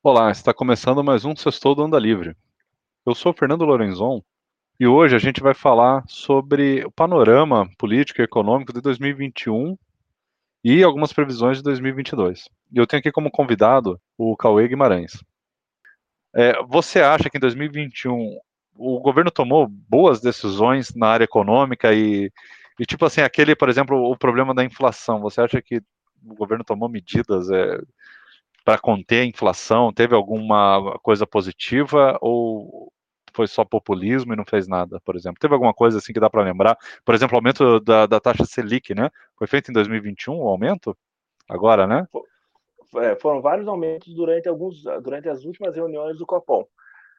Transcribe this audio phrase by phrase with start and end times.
[0.00, 2.36] Olá, está começando mais um Sextou do Anda Livre.
[3.04, 4.22] Eu sou Fernando Lorenzon
[4.78, 9.76] e hoje a gente vai falar sobre o panorama político e econômico de 2021
[10.62, 12.48] e algumas previsões de 2022.
[12.72, 15.20] E eu tenho aqui como convidado o Cauê Guimarães.
[16.32, 18.38] É, você acha que em 2021
[18.76, 22.30] o governo tomou boas decisões na área econômica e,
[22.78, 25.82] e tipo assim, aquele, por exemplo, o problema da inflação, você acha que
[26.24, 27.80] o governo tomou medidas é,
[28.68, 29.90] para conter a inflação?
[29.90, 32.92] Teve alguma coisa positiva ou
[33.32, 35.40] foi só populismo e não fez nada, por exemplo?
[35.40, 36.76] Teve alguma coisa assim que dá para lembrar?
[37.02, 39.08] Por exemplo, o aumento da, da, taxa Selic, né?
[39.38, 40.94] Foi feito em 2021 o aumento?
[41.48, 42.06] Agora, né?
[42.96, 46.66] É, foram vários aumentos durante alguns durante as últimas reuniões do Copom.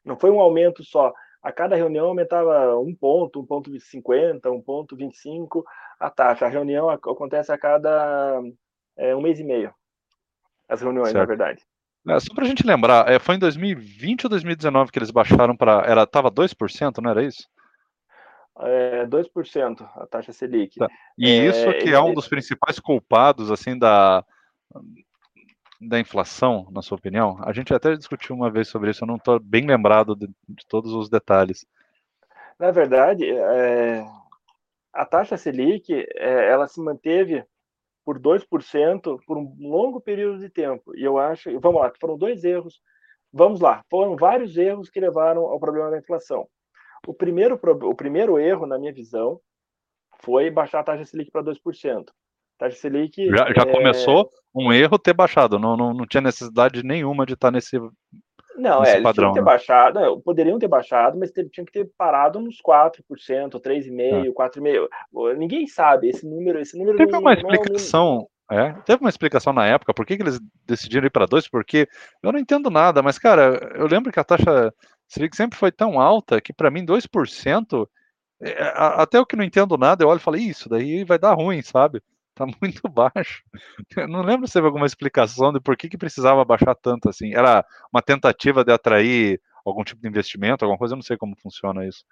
[0.05, 1.11] Não foi um aumento só.
[1.41, 5.65] A cada reunião aumentava um ponto, um ponto 50, um ponto 25
[5.99, 6.45] a taxa.
[6.45, 8.39] A reunião acontece a cada
[8.95, 9.73] é, um mês e meio
[10.69, 11.19] as reuniões, certo.
[11.19, 11.61] na verdade.
[12.07, 15.55] É, só para a gente lembrar, é, foi em 2020 ou 2019 que eles baixaram
[15.55, 15.83] para.
[15.85, 17.47] Era, tava 2%, não era isso?
[18.61, 20.77] É, 2% a taxa Selic.
[20.77, 20.87] Tá.
[21.17, 24.23] E é, isso que é um dos principais culpados assim da,
[25.79, 27.39] da inflação, na sua opinião?
[27.43, 30.67] A gente até discutiu uma vez sobre isso, eu não estou bem lembrado de, de,
[30.67, 31.65] todos os detalhes.
[32.59, 34.05] Na verdade, é,
[34.93, 37.45] a taxa Selic é, ela se manteve
[38.09, 40.97] por 2% por um longo período de tempo.
[40.97, 42.81] E eu acho, vamos lá, foram dois erros.
[43.31, 46.47] Vamos lá, foram vários erros que levaram ao problema da inflação.
[47.05, 49.39] O primeiro, o primeiro erro, na minha visão,
[50.23, 52.05] foi baixar a taxa Selic para 2%.
[52.57, 53.27] Taxa Selic.
[53.27, 53.71] Já, já é...
[53.71, 57.77] começou um erro ter baixado, não, não, não tinha necessidade nenhuma de estar nesse
[58.59, 59.45] não, é, eles tinham que ter né?
[59.45, 64.31] baixado, não, poderiam ter baixado, mas tinham que ter parado nos 4%, 3,5%, é.
[64.31, 65.37] 4,5%.
[65.37, 66.59] Ninguém sabe esse número.
[66.59, 68.27] Esse número teve não, uma explicação.
[68.51, 68.59] É, um...
[68.59, 71.87] é, teve uma explicação na época por que, que eles decidiram ir para 2, porque
[72.21, 74.73] eu não entendo nada, mas, cara, eu lembro que a taxa
[75.07, 77.87] Selic sempre foi tão alta que, para mim, 2%,
[78.41, 81.33] é, até o que não entendo nada, eu olho e falo, isso daí vai dar
[81.33, 82.01] ruim, sabe?
[82.39, 83.43] Tá muito baixo.
[83.97, 87.35] Eu não lembro se teve alguma explicação de por que, que precisava baixar tanto assim.
[87.35, 91.35] Era uma tentativa de atrair algum tipo de investimento, alguma coisa, eu não sei como
[91.37, 92.05] funciona isso.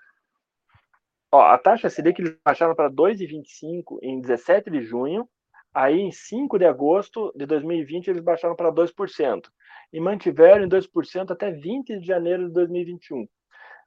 [1.31, 5.27] Ó, a taxa Selic eles baixaram para 2,25 em 17 de junho,
[5.73, 9.49] aí em 5 de agosto de 2020 eles baixaram para 2%,
[9.93, 13.25] e mantiveram em 2% até 20 de janeiro de 2021.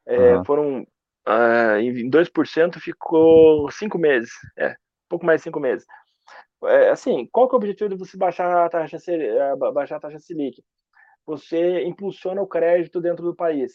[0.07, 0.45] É, uhum.
[0.45, 0.87] Foram,
[1.29, 4.75] uh, em 2% ficou 5 meses, é,
[5.09, 5.87] pouco mais de 5 meses
[6.65, 8.99] é, assim, qual que é o objetivo de você baixar a taxa,
[9.73, 10.63] baixar a taxa Selic?
[11.27, 13.73] Você impulsiona o crédito dentro do país.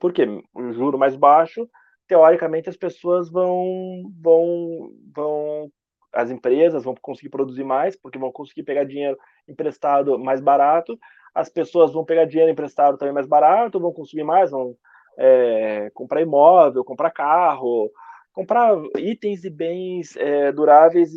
[0.00, 0.26] Por quê?
[0.54, 1.68] Um juro mais baixo,
[2.08, 5.70] teoricamente as pessoas vão, vão, vão,
[6.12, 10.98] as empresas vão conseguir produzir mais, porque vão conseguir pegar dinheiro emprestado mais barato,
[11.34, 14.76] as pessoas vão pegar dinheiro emprestado também mais barato, vão consumir mais, vão
[15.16, 17.90] é, comprar imóvel, comprar carro,
[18.32, 21.12] comprar itens e bens é, duráveis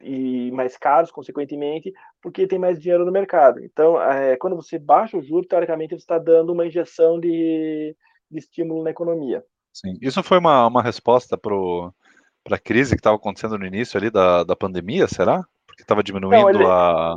[0.00, 1.92] e mais caros, consequentemente,
[2.22, 3.64] porque tem mais dinheiro no mercado.
[3.64, 7.96] Então, é, quando você baixa o juro, teoricamente você está dando uma injeção de,
[8.30, 9.44] de estímulo na economia.
[9.72, 14.10] Sim, isso foi uma, uma resposta para a crise que estava acontecendo no início ali
[14.10, 15.44] da, da pandemia, será?
[15.66, 16.64] Porque estava diminuindo Não, ele...
[16.64, 17.16] a.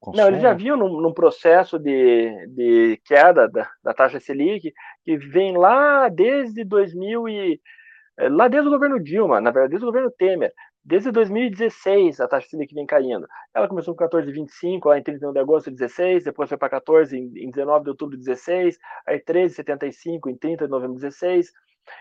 [0.00, 0.20] Consumo.
[0.20, 4.72] Não, eles já viam num, num, processo de, de queda da, da, taxa Selic
[5.04, 7.60] que vem lá desde 2000 e
[8.18, 10.52] é, lá desde o governo Dilma, na verdade, desde o governo Temer.
[10.86, 13.26] Desde 2016, a taxa Selic vem caindo.
[13.52, 17.18] Ela começou com 14,25 lá em 31 de agosto de 16, depois foi para 14
[17.18, 21.50] em 19 de outubro de 16, aí 13,75 em 30 de novembro de 16.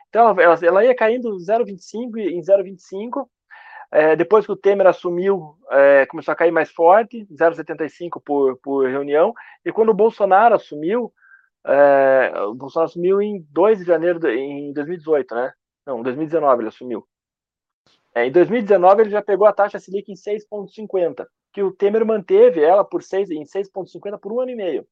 [0.08, 3.28] Então, ela, ela ia caindo 0,25 em 0,25.
[3.92, 8.88] É, depois que o Temer assumiu, é, começou a cair mais forte, 0,75 por, por
[8.88, 9.34] reunião.
[9.66, 11.12] E quando o Bolsonaro assumiu,
[11.66, 15.54] é, o Bolsonaro assumiu em 2 de janeiro de, em 2018, né?
[15.88, 17.08] Não, 2019 ele assumiu.
[18.16, 22.64] É, em 2019, ele já pegou a taxa Selic em 6,50, que o Temer manteve
[22.64, 24.88] ela por 6, em 6,50 por um ano e meio.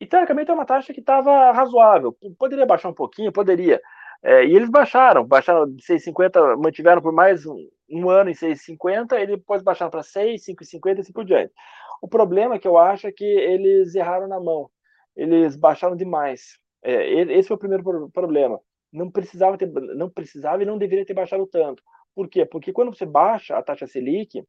[0.00, 2.16] E, teoricamente, é uma taxa que estava razoável.
[2.38, 3.32] Poderia baixar um pouquinho?
[3.32, 3.80] Poderia.
[4.22, 7.56] É, e eles baixaram, baixaram de 6,50, mantiveram por mais um,
[7.90, 11.52] um ano em 6,50, e depois baixaram para 6, 5,50 e assim por diante.
[12.00, 14.70] O problema que eu acho é que eles erraram na mão.
[15.16, 16.58] Eles baixaram demais.
[16.82, 18.60] É, esse foi o primeiro problema
[18.92, 21.82] não precisava ter, não precisava e não deveria ter baixado tanto.
[22.14, 22.44] Por quê?
[22.44, 24.44] Porque quando você baixa a taxa Selic,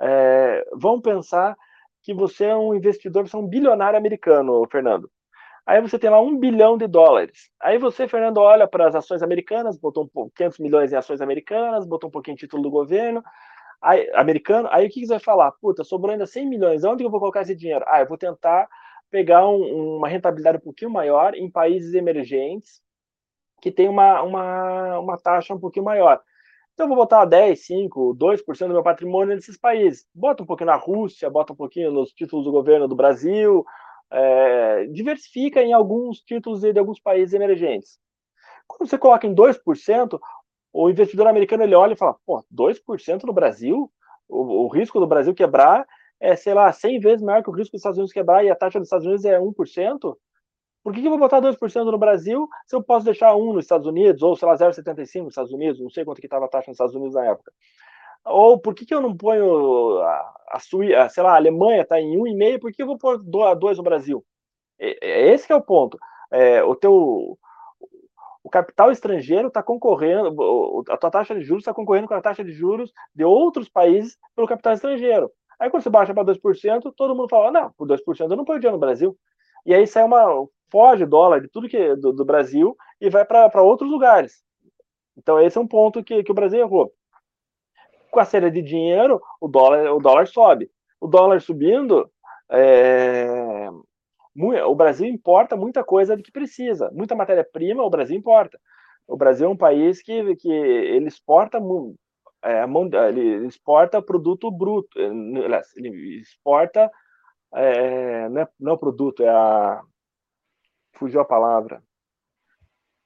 [0.00, 1.56] é, vão pensar
[2.02, 5.10] que você é um investidor, você é um bilionário americano, Fernando.
[5.66, 7.50] Aí você tem lá um bilhão de dólares.
[7.60, 11.86] Aí você, Fernando, olha para as ações americanas, botou um 500 milhões em ações americanas,
[11.86, 13.22] botou um pouquinho em título do governo.
[13.80, 15.52] Aí, americano, aí o que, que você vai falar?
[15.52, 17.84] Puta, sobrou ainda 100 milhões, onde eu vou colocar esse dinheiro?
[17.88, 18.68] Ah, eu vou tentar
[19.10, 22.82] pegar um, uma rentabilidade um pouquinho maior em países emergentes
[23.64, 26.20] que tem uma, uma, uma taxa um pouquinho maior.
[26.74, 30.06] Então eu vou botar 10, 5, 2% do meu patrimônio nesses países.
[30.14, 33.64] Bota um pouquinho na Rússia, bota um pouquinho nos títulos do governo do Brasil,
[34.10, 37.98] é, diversifica em alguns títulos de alguns países emergentes.
[38.66, 40.20] Quando você coloca em 2%,
[40.70, 43.90] o investidor americano ele olha e fala, pô, 2% no Brasil?
[44.28, 45.86] O, o, risco do Brasil quebrar
[46.20, 48.54] é, sei lá, 100 vezes maior que o risco dos Estados Unidos quebrar e a
[48.54, 50.14] taxa dos Estados Unidos é 1%?
[50.84, 53.64] Por que, que eu vou botar 2% no Brasil se eu posso deixar 1 nos
[53.64, 56.48] Estados Unidos, ou sei lá, 0,75 nos Estados Unidos, não sei quanto que estava a
[56.48, 57.50] taxa nos Estados Unidos na época.
[58.26, 62.18] Ou por que, que eu não ponho a, a, sei lá, a Alemanha está em
[62.18, 64.22] 1,5, por que eu vou pôr 2 no Brasil?
[64.78, 65.98] É, é, esse é o ponto.
[66.30, 67.38] É, o teu
[68.42, 72.44] o capital estrangeiro está concorrendo, a tua taxa de juros está concorrendo com a taxa
[72.44, 75.30] de juros de outros países pelo capital estrangeiro.
[75.58, 78.60] Aí quando você baixa para 2%, todo mundo fala, não, por 2% eu não ponho
[78.60, 79.16] dinheiro no Brasil.
[79.64, 83.62] E aí sai uma, foge dólar de tudo que do, do Brasil e vai para
[83.62, 84.42] outros lugares.
[85.16, 86.92] Então esse é um ponto que, que o Brasil errou.
[88.10, 90.68] Com a série de dinheiro, o dólar, o dólar sobe.
[91.00, 92.10] O dólar subindo,
[92.50, 93.68] é,
[94.66, 98.58] o Brasil importa muita coisa do que precisa, muita matéria-prima o Brasil importa.
[99.06, 101.60] O Brasil é um país que, que ele exporta
[102.42, 102.64] é,
[103.08, 106.90] ele exporta produto bruto, ele exporta
[107.54, 109.80] é, não, é, não é o produto, é a
[110.98, 111.82] fugiu a palavra.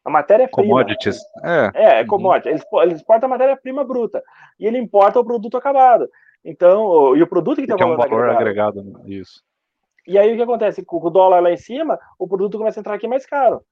[0.04, 0.68] A matéria-prima.
[0.68, 1.18] Commodities.
[1.42, 2.48] É, é, é commodity.
[2.48, 4.22] Ele, ele exporta a matéria-prima bruta
[4.58, 6.08] e ele importa o produto acabado.
[6.44, 8.80] Então, e o produto que tem que é um valor agregado.
[8.80, 9.10] agregado.
[9.10, 9.42] Isso.
[10.06, 10.82] E aí o que acontece?
[10.82, 13.62] Com o dólar lá em cima, o produto começa a entrar aqui mais caro.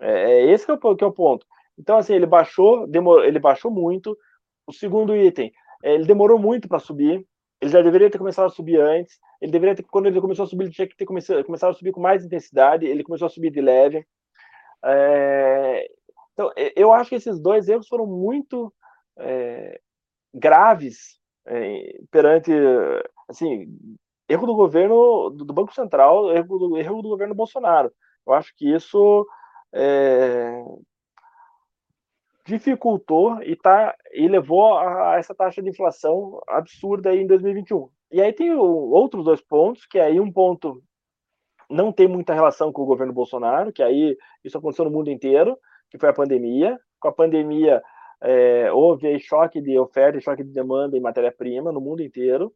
[0.00, 1.44] É, é esse que é, o, que é o ponto.
[1.76, 4.16] Então, assim, ele baixou, demorou, ele baixou muito.
[4.66, 5.52] O segundo item,
[5.82, 7.26] é, ele demorou muito para subir.
[7.60, 9.18] Ele já deveria ter começado a subir antes.
[9.40, 11.74] Ele deveria ter, quando ele começou a subir, ele tinha que ter começado, começado a
[11.74, 12.86] subir com mais intensidade.
[12.86, 14.06] Ele começou a subir de leve.
[14.84, 15.90] É,
[16.32, 18.72] então, eu acho que esses dois erros foram muito
[19.18, 19.80] é,
[20.32, 22.52] graves é, perante,
[23.28, 23.66] assim,
[24.28, 27.92] erro do governo do Banco Central, erro do, erro do governo Bolsonaro.
[28.26, 29.26] Eu acho que isso
[29.72, 30.62] é,
[32.48, 37.90] dificultou e, tá, e levou a, a, essa taxa de inflação absurda aí em 2021.
[38.10, 40.82] E aí tem o, outros dois pontos, que aí um ponto
[41.70, 45.58] não tem muita relação com o governo Bolsonaro, que aí isso aconteceu no mundo inteiro,
[45.90, 46.78] que foi a pandemia.
[46.98, 47.82] Com a pandemia
[48.22, 52.50] é, houve choque de oferta choque de demanda em matéria-prima no mundo inteiro.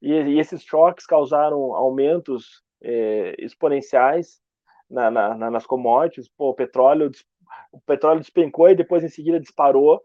[0.00, 4.40] E, e esses choques causaram aumentos é, exponenciais
[4.88, 6.28] na, na, nas commodities.
[6.28, 7.10] Pô, o petróleo,
[7.72, 10.00] o petróleo despencou e depois em seguida disparou.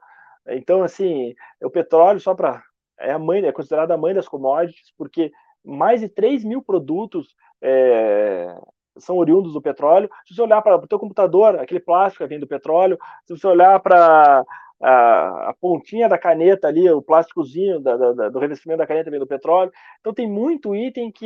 [0.47, 2.63] Então, assim, o petróleo, só para.
[2.99, 5.31] É a mãe, é considerada a mãe das commodities, porque
[5.63, 8.53] mais de 3 mil produtos é,
[8.97, 10.09] são oriundos do petróleo.
[10.25, 12.97] Se você olhar para o teu computador, aquele plástico vem do petróleo.
[13.25, 14.45] Se você olhar para
[14.81, 19.19] a, a, pontinha da caneta ali, o plásticozinho da, da, do revestimento da caneta vem
[19.19, 19.71] do petróleo.
[19.99, 21.25] Então tem muito item que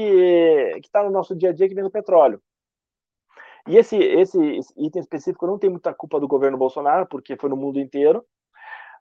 [0.83, 2.41] está no nosso dia a dia que vem do petróleo.
[3.67, 4.37] E esse, esse
[4.77, 8.23] item específico não tem muita culpa do governo Bolsonaro, porque foi no mundo inteiro,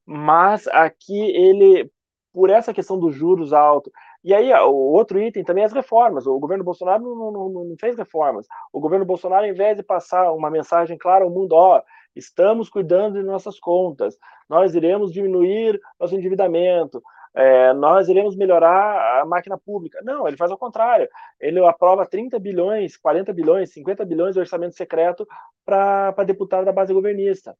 [0.06, 1.90] mas aqui ele,
[2.32, 3.92] por essa questão dos juros altos,
[4.24, 6.26] e aí o outro item também é as reformas.
[6.26, 8.46] O governo Bolsonaro não, não, não fez reformas.
[8.72, 11.82] O governo Bolsonaro, ao invés de passar uma mensagem clara ao mundo, ó,
[12.14, 14.16] estamos cuidando de nossas contas,
[14.48, 17.02] nós iremos diminuir nosso endividamento,
[17.34, 20.00] é, nós iremos melhorar a máquina pública.
[20.02, 21.08] Não, ele faz ao contrário.
[21.40, 25.26] Ele aprova 30 bilhões, 40 bilhões, 50 bilhões de orçamento secreto
[25.64, 27.56] para deputado da base governista.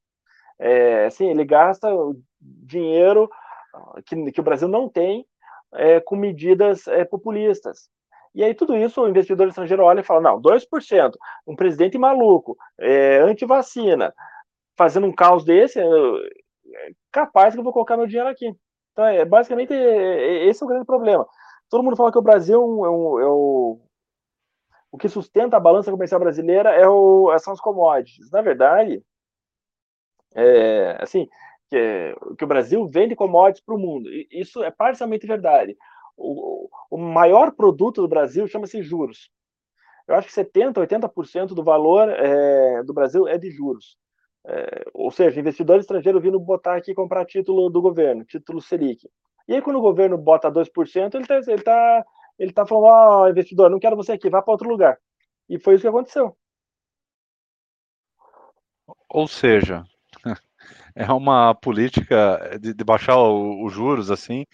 [0.59, 1.89] É, assim, ele gasta
[2.41, 3.31] dinheiro
[4.07, 5.27] que, que o Brasil não tem
[5.75, 7.89] é, com medidas é, populistas.
[8.35, 11.13] E aí tudo isso o investidor estrangeiro olha e fala, não, 2%,
[11.47, 14.13] um presidente maluco, é, anti-vacina,
[14.77, 15.85] fazendo um caos desse, é,
[17.11, 18.55] capaz que eu vou colocar meu dinheiro aqui.
[18.93, 21.27] Então, é, basicamente, é, esse é o grande problema.
[21.69, 23.81] Todo mundo fala que o Brasil é, um, é, o,
[24.91, 28.31] o que sustenta a balança comercial brasileira é o, são as commodities.
[28.31, 29.03] Na verdade,
[30.35, 31.29] é, assim,
[31.69, 34.11] que, que o Brasil vende commodities para o mundo.
[34.31, 35.77] Isso é parcialmente verdade.
[36.17, 39.31] O, o maior produto do Brasil chama-se juros.
[40.07, 43.97] Eu acho que 70%, 80% do valor é, do Brasil é de juros.
[44.45, 49.09] É, ou seja, investidor estrangeiro vindo botar aqui comprar título do governo, título Selic.
[49.47, 52.05] E aí, quando o governo bota 2%, ele está ele tá,
[52.39, 54.99] ele tá falando: Ó, oh, investidor, não quero você aqui, vá para outro lugar.
[55.49, 56.37] E foi isso que aconteceu.
[59.09, 59.85] Ou seja,
[60.95, 64.47] é uma política de, de baixar os juros assim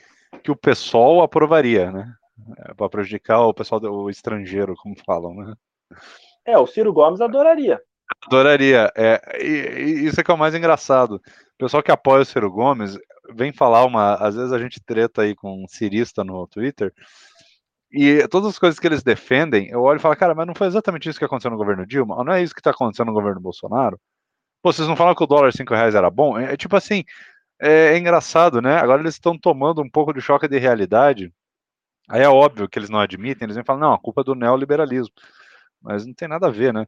[0.42, 2.14] que o pessoal aprovaria, né?
[2.58, 5.54] É, para prejudicar o pessoal do estrangeiro, como falam, né?
[6.44, 7.80] É, o Ciro Gomes adoraria.
[8.26, 8.90] Adoraria.
[8.96, 11.16] É, e, e isso é que é o mais engraçado.
[11.16, 12.98] O pessoal que apoia o Ciro Gomes
[13.34, 14.14] vem falar uma.
[14.14, 16.92] Às vezes a gente treta aí com um cirista no Twitter.
[17.90, 20.66] E todas as coisas que eles defendem, eu olho e falo, cara, mas não foi
[20.66, 22.22] exatamente isso que aconteceu no governo Dilma?
[22.22, 23.98] Não é isso que está acontecendo no governo Bolsonaro?
[24.62, 26.38] Pô, vocês não falam que o dólar 5 reais era bom?
[26.38, 27.04] É, é tipo assim,
[27.60, 28.76] é, é, engraçado, né?
[28.78, 31.32] Agora eles estão tomando um pouco de choque de realidade.
[32.08, 34.34] Aí é óbvio que eles não admitem, eles vêm falar, não, a culpa é do
[34.34, 35.14] neoliberalismo.
[35.82, 36.86] Mas não tem nada a ver, né?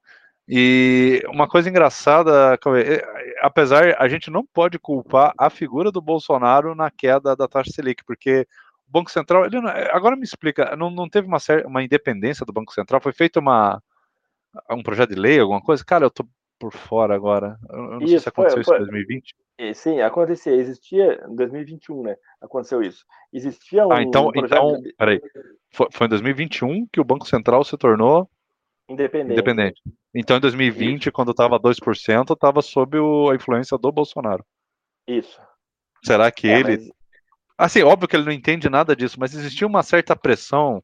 [0.52, 6.74] E uma coisa engraçada, é, apesar, a gente não pode culpar a figura do Bolsonaro
[6.74, 8.48] na queda da taxa Selic, porque
[8.88, 12.52] o Banco Central, ele não, agora me explica, não, não teve uma, uma independência do
[12.52, 13.80] Banco Central, foi feito uma,
[14.68, 15.84] um projeto de lei, alguma coisa?
[15.84, 16.26] Cara, eu tô
[16.58, 17.56] por fora agora.
[17.70, 19.34] Eu não isso, sei se aconteceu foi, isso em 2020.
[19.74, 20.52] Sim, acontecia.
[20.52, 22.16] Existia em 2021, né?
[22.40, 23.06] Aconteceu isso.
[23.32, 23.92] Existia um.
[23.92, 24.92] Ah, então, então de...
[24.94, 25.20] peraí.
[25.70, 28.28] Foi, foi em 2021 que o Banco Central se tornou
[28.90, 29.32] independente.
[29.32, 29.82] independente.
[30.14, 31.12] Então, em 2020, isso.
[31.12, 34.44] quando estava 2%, estava sob o, a influência do Bolsonaro.
[35.06, 35.40] Isso.
[36.04, 36.76] Será que é, ele.
[36.76, 36.90] Mas...
[37.56, 40.82] Assim, óbvio que ele não entende nada disso, mas existia uma certa pressão,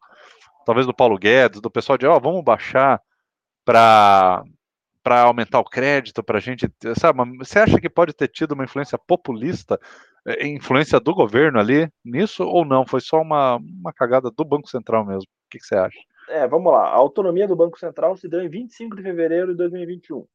[0.65, 3.01] talvez do Paulo Guedes, do pessoal de, ó, oh, vamos baixar
[3.65, 4.43] para
[5.03, 7.39] para aumentar o crédito, para a gente, sabe?
[7.39, 9.79] Você acha que pode ter tido uma influência populista,
[10.27, 12.85] eh, influência do governo ali nisso ou não?
[12.85, 15.23] Foi só uma, uma cagada do Banco Central mesmo?
[15.23, 15.97] O que, que você acha?
[16.29, 16.89] É, vamos lá.
[16.89, 20.27] A autonomia do Banco Central se deu em 25 de fevereiro de 2021.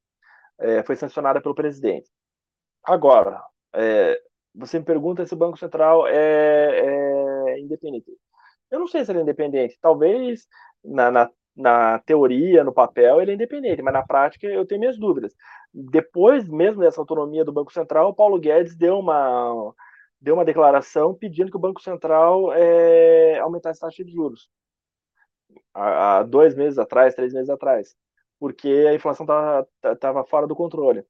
[0.59, 2.09] É, foi sancionada pelo presidente.
[2.83, 3.41] Agora,
[3.73, 4.21] é,
[4.53, 8.11] você me pergunta se o Banco Central é, é, independente.
[8.69, 9.77] Eu não sei se ele é independente.
[9.81, 10.47] Talvez
[10.83, 14.97] na, na na teoria, no papel, ele é independente, mas na prática eu tenho minhas
[14.97, 15.33] dúvidas.
[15.73, 19.73] Depois mesmo dessa autonomia do Banco Central, o Paulo Guedes deu uma,
[20.19, 24.49] deu uma declaração pedindo que o Banco Central é, aumentasse a taxa de juros.
[25.73, 27.95] Há, dois meses atrás, três meses atrás,
[28.39, 29.25] porque a inflação
[29.83, 31.03] estava fora do controle.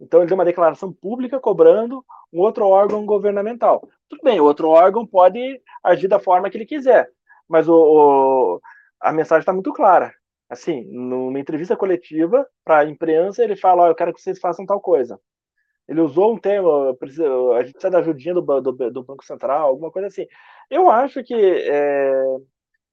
[0.00, 3.88] Então ele deu uma declaração pública cobrando um outro órgão governamental.
[4.08, 7.10] Tudo bem, o outro órgão pode agir da forma que ele quiser,
[7.48, 8.60] mas o, o
[9.00, 10.12] a mensagem está muito clara.
[10.48, 14.64] Assim, numa entrevista coletiva para a imprensa, ele fala: oh, Eu quero que vocês façam
[14.64, 15.20] tal coisa.
[15.86, 16.70] Ele usou um termo,
[17.54, 20.26] a gente precisa da ajudinha do, do, do, Banco Central, alguma coisa assim.
[20.70, 21.34] Eu acho que.
[21.34, 22.24] É,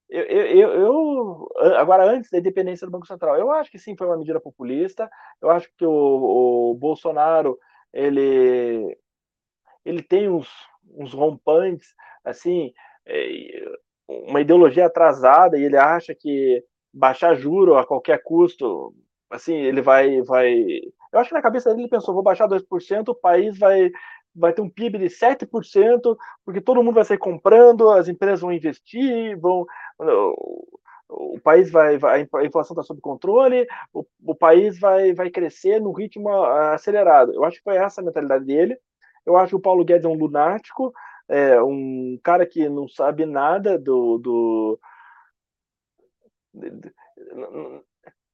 [0.09, 4.07] eu, eu, eu, agora, antes da independência do Banco Central, eu acho que sim foi
[4.07, 5.09] uma medida populista.
[5.41, 7.57] Eu acho que o, o Bolsonaro
[7.93, 8.97] ele,
[9.85, 10.49] ele tem uns,
[10.95, 11.93] uns rompantes,
[12.23, 12.73] assim,
[13.05, 13.27] é,
[14.07, 18.93] uma ideologia atrasada e ele acha que baixar juro a qualquer custo,
[19.29, 20.53] assim, ele vai vai
[21.11, 23.91] Eu acho que na cabeça dele ele pensou, vou baixar 2%, o país vai
[24.35, 28.51] vai ter um PIB de 7%, porque todo mundo vai sair comprando, as empresas vão
[28.51, 29.65] investir, vão
[31.07, 35.79] o país vai, vai a inflação está sob controle, o, o país vai, vai crescer
[35.79, 37.33] no ritmo acelerado.
[37.33, 38.77] Eu acho que foi essa a mentalidade dele.
[39.25, 40.91] Eu acho que o Paulo Guedes é um lunático,
[41.27, 44.79] é, um cara que não sabe nada do, do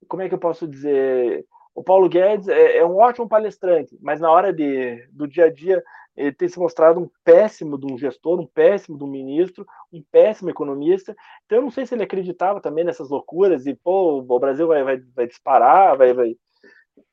[0.08, 1.46] como é que eu posso dizer?
[1.74, 5.50] O Paulo Guedes é, é, um ótimo palestrante, mas na hora de, do dia a
[5.52, 5.82] dia
[6.16, 10.04] ele tem se mostrado um péssimo de um gestor, um péssimo de um ministro, um
[10.12, 11.16] péssimo economista.
[11.46, 14.84] Então eu não sei se ele acreditava também nessas loucuras e pô, o Brasil vai,
[14.84, 16.36] vai, vai disparar, vai, vai.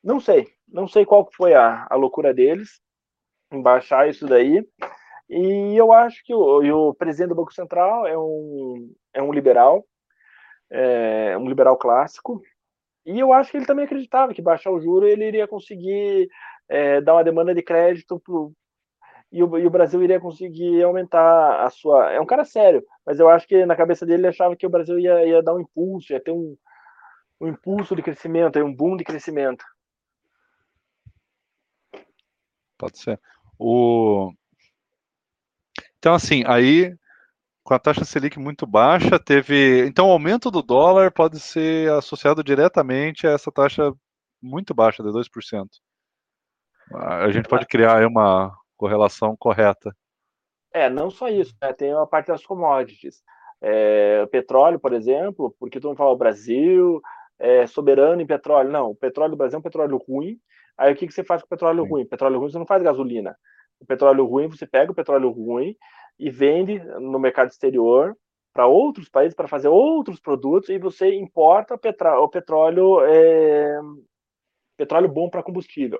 [0.03, 2.81] Não sei, não sei qual foi a, a loucura deles
[3.51, 4.65] em baixar isso daí.
[5.29, 9.85] E eu acho que o, o presidente do Banco Central é um, é um liberal,
[10.69, 12.41] é um liberal clássico,
[13.09, 16.29] e eu acho que ele também acreditava que baixar o juro ele iria conseguir
[16.67, 18.53] é, dar uma demanda de crédito pro,
[19.31, 22.11] e, o, e o Brasil iria conseguir aumentar a sua.
[22.11, 24.69] É um cara sério, mas eu acho que na cabeça dele ele achava que o
[24.69, 26.55] Brasil ia, ia dar um impulso, ia ter um,
[27.41, 29.63] um impulso de crescimento, um boom de crescimento.
[32.77, 33.19] Pode ser.
[33.57, 34.31] O,
[35.97, 36.95] então, assim, aí
[37.69, 39.85] com a taxa Selic muito baixa, teve.
[39.85, 43.93] Então, o aumento do dólar pode ser associado diretamente a essa taxa
[44.41, 45.67] muito baixa, de 2%.
[46.95, 49.95] A gente pode criar aí uma correlação correta.
[50.73, 51.71] É, não só isso, né?
[51.71, 53.21] tem a parte das commodities.
[53.61, 56.99] É, o petróleo, por exemplo, porque todo mundo fala o Brasil
[57.37, 58.71] é soberano em petróleo.
[58.71, 60.39] Não, o petróleo do Brasil é um petróleo ruim.
[60.75, 61.89] Aí o que, que você faz com o petróleo Sim.
[61.91, 62.05] ruim?
[62.07, 63.37] Petróleo ruim você não faz gasolina
[63.79, 65.75] o petróleo ruim, você pega o petróleo ruim
[66.19, 68.15] e vende no mercado exterior
[68.53, 73.79] para outros países para fazer outros produtos e você importa o petróleo é,
[74.75, 75.99] petróleo bom para combustível.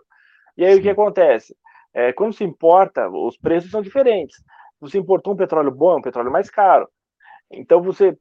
[0.58, 0.80] E aí Sim.
[0.80, 1.56] o que acontece?
[1.94, 4.44] É, quando se importa, os preços são diferentes.
[4.82, 6.90] Você importou um petróleo bom, é um petróleo mais caro.
[7.52, 8.18] Então você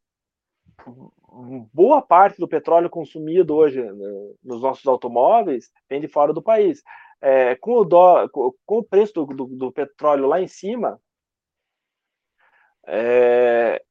[1.72, 6.82] boa parte do petróleo consumido hoje né, nos nossos automóveis vem de fora do país.
[7.20, 11.00] É, com, o com o preço do, do, do petróleo lá em cima,
[12.88, 13.82] é,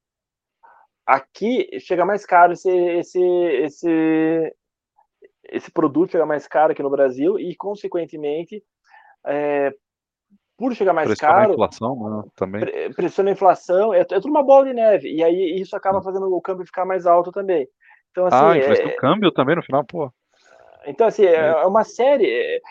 [1.05, 4.55] aqui chega mais caro esse, esse, esse,
[5.49, 8.63] esse produto chega mais caro aqui no Brasil e, consequentemente,
[9.25, 9.71] é,
[10.57, 11.55] por chegar mais pressiona caro.
[11.55, 12.93] Pressiona a inflação, né, também.
[12.93, 15.13] Pressiona a inflação, é, é tudo uma bola de neve.
[15.13, 16.03] E aí isso acaba hum.
[16.03, 17.67] fazendo o câmbio ficar mais alto também.
[18.11, 20.11] Então, assim, ah, influencia é, o câmbio também no final, pô.
[20.87, 22.27] Então, assim, é, é uma série.
[22.27, 22.61] É, é,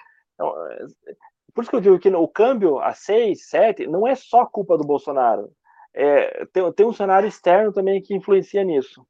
[1.54, 4.76] por isso que eu digo que o câmbio a 6, 7 não é só culpa
[4.76, 5.48] do Bolsonaro.
[5.98, 9.04] É, tem, tem um cenário externo também que influencia nisso.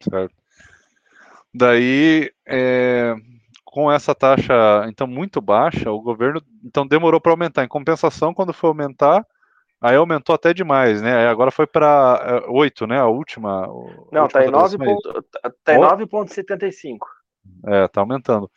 [0.00, 0.34] Certo.
[1.52, 3.14] Daí, é,
[3.64, 7.64] com essa taxa então muito baixa, o governo então demorou para aumentar.
[7.64, 9.26] Em compensação, quando foi aumentar,
[9.80, 11.26] aí aumentou até demais, né?
[11.26, 13.00] Agora foi para 8, é, né?
[13.00, 13.66] A última.
[14.12, 16.98] Não, está em 9,75.
[17.02, 17.10] Tá
[17.66, 18.48] é, tá aumentando.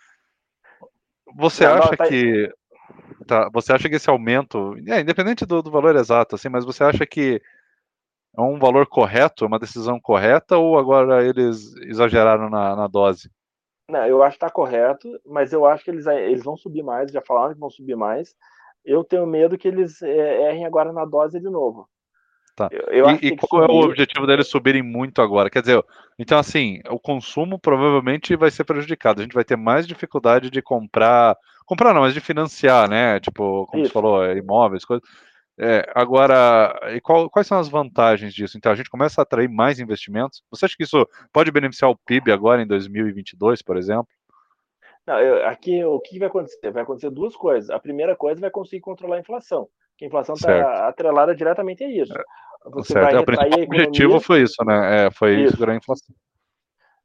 [1.36, 2.08] Você Não, acha tá...
[2.08, 2.54] que
[3.26, 6.84] tá, você acha que esse aumento, é, independente do, do valor exato, assim, mas você
[6.84, 7.42] acha que
[8.38, 13.30] é um valor correto, uma decisão correta, ou agora eles exageraram na, na dose?
[13.90, 17.12] Não, eu acho que está correto, mas eu acho que eles, eles vão subir mais,
[17.12, 18.36] já falaram que vão subir mais.
[18.84, 21.88] Eu tenho medo que eles é, errem agora na dose de novo.
[22.56, 22.70] Tá.
[22.72, 23.74] Eu, eu e, e qual subir...
[23.74, 25.50] é o objetivo deles subirem muito agora?
[25.50, 25.84] Quer dizer,
[26.18, 29.20] então assim, o consumo provavelmente vai ser prejudicado.
[29.20, 33.20] A gente vai ter mais dificuldade de comprar, comprar não, mas de financiar, né?
[33.20, 33.92] Tipo, como Isso.
[33.92, 35.08] você falou, imóveis, coisas.
[35.58, 38.58] É, agora, e qual, quais são as vantagens disso?
[38.58, 40.44] Então, a gente começa a atrair mais investimentos.
[40.52, 44.08] Você acha que isso pode beneficiar o PIB agora em 2022, por exemplo?
[45.08, 46.72] Não, eu, aqui o que vai acontecer?
[46.72, 47.70] Vai acontecer duas coisas.
[47.70, 49.68] A primeira coisa vai conseguir controlar a inflação,
[49.98, 52.14] que a inflação está atrelada diretamente a isso.
[52.14, 52.24] É,
[52.72, 53.06] você certo.
[53.06, 55.06] vai é, o principal objetivo foi isso, né?
[55.06, 55.52] É, foi isso.
[55.52, 56.16] segurar a inflação.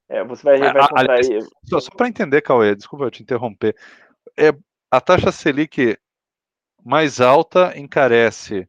[0.09, 1.43] É, você vai, vai contrair...
[1.67, 3.77] Só, só para entender, Cauê, desculpa eu te interromper.
[4.39, 4.53] É,
[4.91, 5.99] a taxa Selic
[6.85, 8.69] mais alta encarece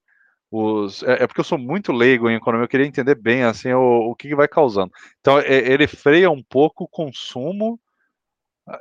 [0.51, 1.01] os.
[1.03, 4.11] É, é, porque eu sou muito leigo em economia, eu queria entender bem assim o,
[4.11, 4.91] o que, que vai causando.
[5.19, 7.79] Então, é, ele freia um pouco o consumo,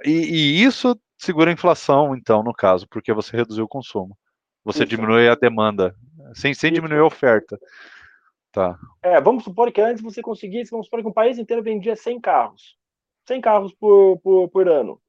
[0.05, 4.17] e, e, isso segura a inflação, então, no caso, porque você reduziu o consumo.
[4.65, 4.87] Você isso.
[4.87, 5.95] diminui a demanda,
[6.35, 7.59] sem, sem diminuir a oferta.
[8.53, 8.79] Tá.
[9.03, 12.21] É, vamos supor que antes você conseguisse, vamos supor que um país inteiro vendia 100
[12.21, 12.77] carros.
[13.27, 15.01] 100 carros por, por, por ano.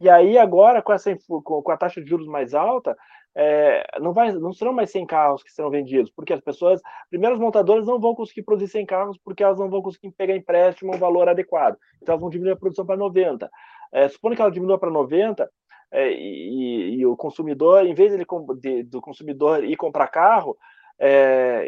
[0.00, 2.96] E aí, agora, com, essa, com a taxa de juros mais alta,
[3.38, 6.80] é, não, vai, não serão mais 100 carros que serão vendidos, porque as pessoas,
[7.10, 10.34] primeiro as montadoras não vão conseguir produzir 100 carros porque elas não vão conseguir pegar
[10.34, 11.76] empréstimo um valor adequado.
[12.00, 13.50] Então elas vão diminuir a produção para 90.
[13.92, 15.50] É, supondo que ela diminua para 90
[15.92, 18.24] é, e, e, o consumidor, em vez de,
[18.60, 20.56] de, do consumidor ir comprar carro,
[20.98, 21.66] é,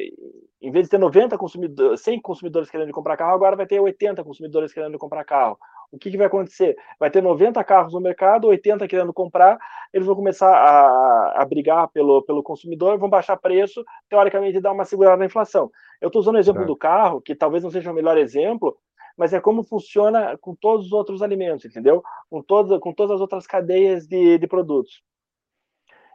[0.63, 4.25] em vez de ter 90 consumidores, 100 consumidores querendo comprar carro, agora vai ter 80
[4.25, 5.59] consumidores querendo comprar carro.
[5.91, 6.77] O que, que vai acontecer?
[7.01, 9.59] Vai ter 90 carros no mercado, 80 querendo comprar,
[9.93, 14.85] eles vão começar a, a brigar pelo, pelo consumidor, vão baixar preço, teoricamente dar uma
[14.85, 15.71] segurada na inflação.
[16.01, 16.67] Eu estou usando o exemplo é.
[16.67, 18.77] do carro, que talvez não seja o melhor exemplo,
[19.17, 22.03] mas é como funciona com todos os outros alimentos, entendeu?
[22.31, 25.03] Com, todas com todas as outras cadeias de, de produtos.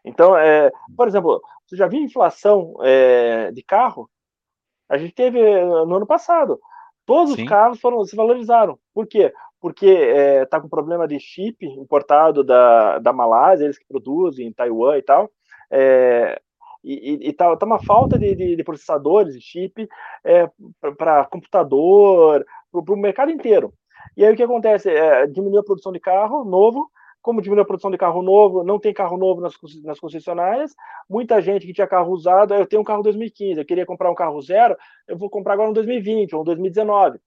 [0.05, 4.09] Então, é, por exemplo, você já viu inflação é, de carro?
[4.87, 5.39] A gente teve
[5.85, 6.59] no ano passado.
[7.05, 7.43] Todos Sim.
[7.43, 8.77] os carros foram se valorizaram.
[8.93, 9.33] Por quê?
[9.63, 14.47] Porque está é, tá com problema de chip importado da, da Malásia, eles que produzem,
[14.47, 15.31] em Taiwan e tal.
[15.71, 16.37] É,
[16.83, 19.87] e, e tá, uma falta de, de, de processadores, de chip,
[20.21, 20.49] é,
[20.97, 23.73] para computador, para o mercado inteiro.
[24.17, 24.89] E aí o que acontece?
[24.89, 28.77] É, diminuiu a produção de carro novo, como diminuiu a produção de carro novo, não
[28.77, 30.75] tem carro novo nas, nas concessionárias,
[31.09, 34.15] muita gente que tinha carro usado, eu tenho um carro 2015, eu queria comprar um
[34.15, 34.75] carro zero,
[35.07, 37.17] eu vou comprar agora um 2020 ou um 2019.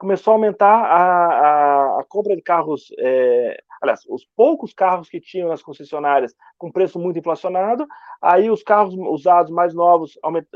[0.00, 5.20] Começou a aumentar a, a, a compra de carros, é, aliás, os poucos carros que
[5.20, 7.86] tinham nas concessionárias com preço muito inflacionado,
[8.22, 10.46] aí os carros usados mais novos aument,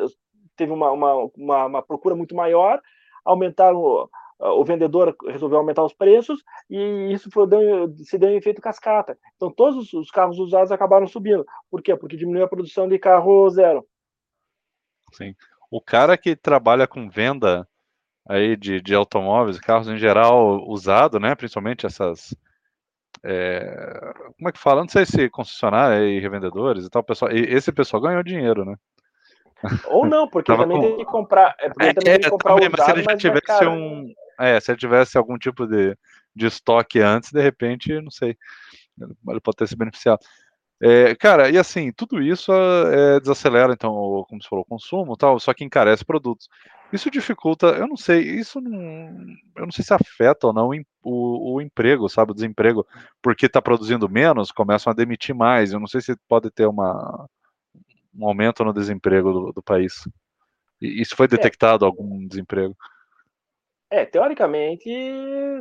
[0.56, 2.80] teve uma, uma, uma, uma procura muito maior,
[3.22, 8.62] aumentaram o vendedor resolveu aumentar os preços e isso foi, deu, se deu em efeito
[8.62, 9.18] cascata.
[9.36, 11.46] Então, todos os carros usados acabaram subindo.
[11.70, 11.94] Por quê?
[11.94, 13.86] Porque diminuiu a produção de carro zero.
[15.12, 15.34] Sim.
[15.70, 17.68] O cara que trabalha com venda
[18.28, 21.34] aí de, de automóveis, carros em geral usado, né?
[21.34, 22.34] Principalmente essas.
[23.22, 24.82] É, como é que fala?
[24.82, 27.32] Não sei se concessionária e revendedores e tal, pessoal.
[27.32, 28.76] E esse pessoal ganhou dinheiro, né?
[29.86, 30.82] Ou não, porque também com...
[30.82, 31.54] tem que comprar.
[31.58, 34.12] É porque é, também tem que comprar também, usado, mas se ele já tivesse um,
[34.38, 35.96] é, se ele tivesse algum tipo de,
[36.34, 38.36] de estoque antes, de repente, não sei,
[39.28, 40.20] ele pode ter se beneficiado.
[40.86, 43.90] É, cara, e assim, tudo isso é, desacelera, então,
[44.28, 46.46] como você falou, o consumo tal, só que encarece produtos.
[46.92, 48.74] Isso dificulta, eu não sei, isso não,
[49.56, 50.68] eu não sei se afeta ou não
[51.02, 52.86] o, o emprego, sabe, o desemprego,
[53.22, 57.26] porque está produzindo menos, começam a demitir mais, eu não sei se pode ter uma,
[58.14, 60.06] um aumento no desemprego do, do país.
[60.78, 61.28] Isso foi é.
[61.30, 62.76] detectado, algum desemprego?
[63.94, 64.90] É, teoricamente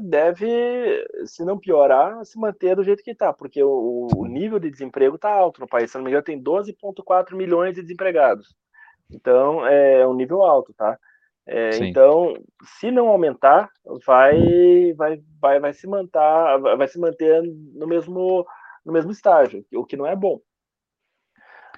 [0.01, 4.71] deve, se não piorar, se manter do jeito que está, porque o, o, nível de
[4.71, 5.91] desemprego está alto no país.
[5.91, 8.55] Se não me engano, tem 12,4 milhões de desempregados.
[9.11, 10.97] Então, é um nível alto, tá?
[11.45, 12.33] É, então,
[12.79, 13.69] se não aumentar,
[14.03, 17.43] vai, vai, vai, vai se manter, vai se manter
[17.75, 18.47] no mesmo,
[18.83, 20.39] no mesmo estágio, o que não é bom.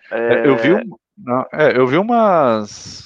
[0.10, 0.48] É...
[0.48, 0.70] eu vi,
[1.18, 3.04] não, é, eu vi umas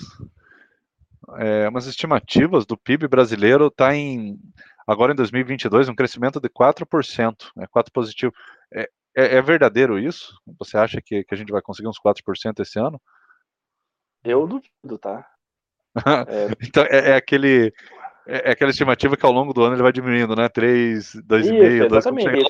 [1.37, 4.39] é, umas estimativas do PIB brasileiro está em
[4.87, 8.33] agora em 2022 um crescimento de 4%, é 4 positivo.
[8.73, 10.33] É, é, é, verdadeiro isso?
[10.57, 12.99] Você acha que, que a gente vai conseguir uns 4% esse ano?
[14.23, 15.25] Eu duvido, tá?
[16.27, 16.47] É...
[16.65, 17.73] então é, é aquele
[18.27, 20.47] é, é, aquela estimativa que ao longo do ano ele vai diminuindo, né?
[20.49, 22.03] 3, 2,5, 2,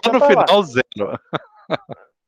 [0.05, 1.19] lá no final zero.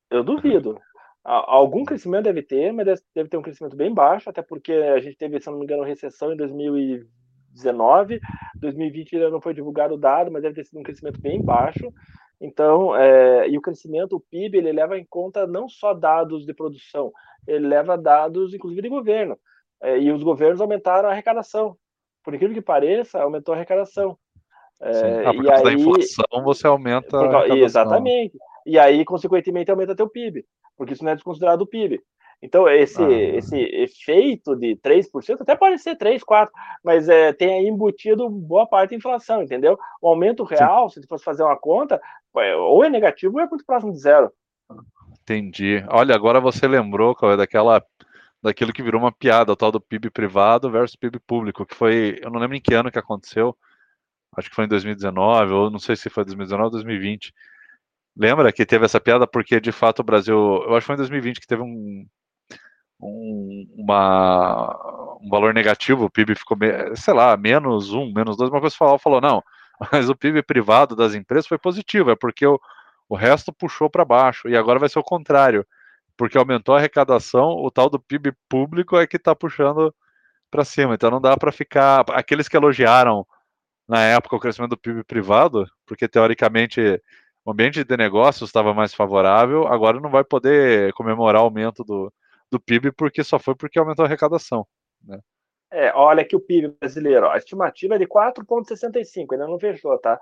[0.10, 0.80] Eu duvido.
[1.24, 5.16] Algum crescimento deve ter, mas deve ter um crescimento bem baixo, até porque a gente
[5.16, 8.20] teve, se não me engano, recessão em 2019,
[8.56, 11.94] 2020 ainda não foi divulgado o dado, mas deve ter sido um crescimento bem baixo.
[12.40, 16.56] Então, é, e o crescimento, o PIB, ele leva em conta não só dados de
[16.56, 17.12] produção,
[17.48, 19.38] ele leva dados, inclusive, de governo.
[19.80, 21.78] É, e os governos aumentaram a arrecadação.
[22.24, 24.18] Por incrível que pareça, aumentou a arrecadação.
[24.82, 28.36] É, ah, por causa aí, da inflação, você aumenta por, Exatamente.
[28.66, 30.44] E aí, consequentemente, aumenta teu PIB
[30.82, 32.02] porque isso não é desconsiderado o PIB.
[32.42, 33.12] Então, esse, ah.
[33.12, 36.52] esse efeito de 3%, até pode ser 3, 4,
[36.84, 39.78] mas é, tem aí embutido boa parte da inflação, entendeu?
[40.02, 40.96] O aumento real, Sim.
[40.96, 42.02] se você fosse fazer uma conta,
[42.36, 44.32] é, ou é negativo ou é muito próximo de zero.
[45.22, 45.86] Entendi.
[45.88, 47.80] Olha, agora você lembrou é daquela
[48.42, 52.20] daquilo que virou uma piada, o tal do PIB privado versus PIB público, que foi,
[52.24, 53.56] eu não lembro em que ano que aconteceu,
[54.36, 57.32] acho que foi em 2019, ou não sei se foi 2019 ou 2020,
[58.16, 59.26] Lembra que teve essa piada?
[59.26, 62.06] Porque de fato o Brasil, eu acho que foi em 2020 que teve um,
[63.02, 66.58] um, uma, um valor negativo, o PIB ficou,
[66.96, 69.44] sei lá, menos um, menos dois, uma coisa falou, falou, não,
[69.92, 72.60] mas o PIB privado das empresas foi positivo, é porque o,
[73.10, 75.66] o resto puxou para baixo, e agora vai ser o contrário,
[76.16, 79.94] porque aumentou a arrecadação, o tal do PIB público é que está puxando
[80.52, 83.26] para cima, então não dá para ficar, aqueles que elogiaram
[83.88, 87.02] na época o crescimento do PIB privado, porque teoricamente
[87.46, 92.14] o ambiente de negócios estava mais favorável, agora não vai poder comemorar o aumento do,
[92.52, 94.66] do PIB porque só foi porque aumentou a arrecadação.
[95.04, 95.20] Né?
[95.72, 99.98] É, olha aqui o PIB brasileiro, ó, a estimativa é de 4,65, ainda não fechou,
[99.98, 100.20] tá?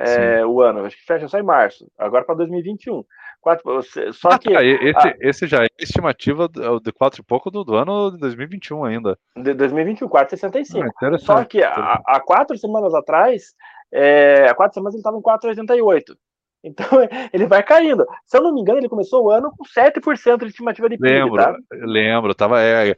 [0.00, 3.04] É, o ano, acho que fecha só em março, agora para 2021.
[3.40, 4.52] Quatro, só ah, que.
[4.52, 8.84] Tá, esse, esse já é estimativa de 4 e pouco do, do, ano de 2021
[8.84, 9.18] ainda.
[9.36, 10.88] De 2021, 4,65.
[11.02, 13.54] Ah, só que há, há quatro semanas atrás,
[13.90, 16.16] é, há quatro semanas ele estava em 4,88.
[16.62, 16.86] Então
[17.32, 18.06] ele vai caindo.
[18.26, 21.12] Se eu não me engano, ele começou o ano com 7% de estimativa de PIB.
[21.12, 21.56] Lembro, tá?
[21.70, 22.96] lembro, tava, é,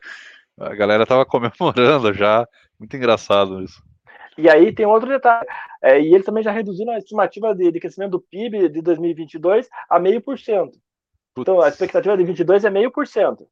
[0.59, 2.47] a galera tava comemorando já.
[2.79, 3.83] Muito engraçado isso.
[4.39, 5.47] E aí tem outro detalhe.
[5.83, 9.69] É, e eles também já reduziram a estimativa de, de crescimento do PIB de 2022
[9.89, 10.79] a meio por cento.
[11.39, 13.47] Então a expectativa de 22 é meio por cento.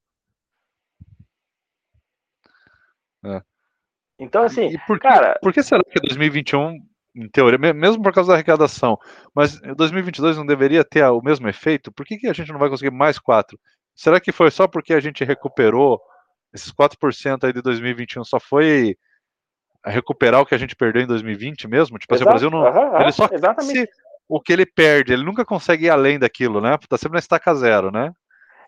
[3.25, 3.43] É.
[4.19, 5.39] Então, assim, por que, cara.
[5.41, 6.81] Por que será que 2021
[7.15, 8.99] em teoria, mesmo por causa da arrecadação.
[9.35, 11.93] Mas 2022 não deveria ter o mesmo efeito?
[11.93, 13.59] Por que, que a gente não vai conseguir mais 4?
[13.95, 16.01] Será que foi só porque a gente recuperou
[16.55, 18.25] esses 4% aí de 2021?
[18.25, 18.97] Só foi
[19.85, 21.99] recuperar o que a gente perdeu em 2020 mesmo?
[21.99, 22.61] Tipo assim, o Brasil não.
[22.63, 23.89] Uhum, ele só exatamente.
[24.29, 26.79] o que ele perde, ele nunca consegue ir além daquilo, né?
[26.89, 28.13] Tá sempre na estaca zero, né?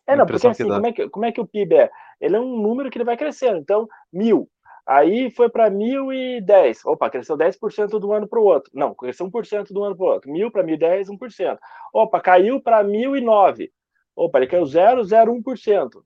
[0.06, 1.90] É, não, porque assim, como é, que, como é que o PIB é?
[2.20, 3.58] Ele é um número que ele vai crescendo.
[3.58, 4.48] Então, mil.
[4.86, 6.80] Aí foi para 1.010.
[6.84, 8.70] Opa, cresceu 10% de um ano para o outro.
[8.74, 10.30] Não, cresceu 1% de um ano para o outro.
[10.30, 11.58] 1.000 para 1.010, 1%.
[11.92, 13.70] Opa, caiu para 1.009.
[14.16, 16.02] Opa, ele caiu 0,01%.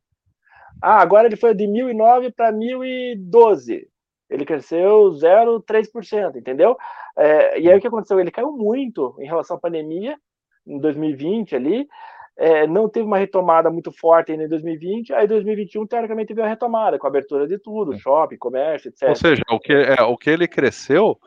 [0.82, 3.86] Ah, agora ele foi de 1.009 para 1.012.
[4.28, 6.76] Ele cresceu 0,3%, entendeu?
[7.16, 8.18] É, e aí o que aconteceu?
[8.18, 10.18] Ele caiu muito em relação à pandemia,
[10.66, 11.86] em 2020 ali,
[12.36, 16.48] é, não teve uma retomada muito forte ainda em 2020, aí 2021 teoricamente teve uma
[16.48, 19.08] retomada com a abertura de tudo, shopping, comércio, etc.
[19.08, 21.18] Ou seja, o que, é, o que ele cresceu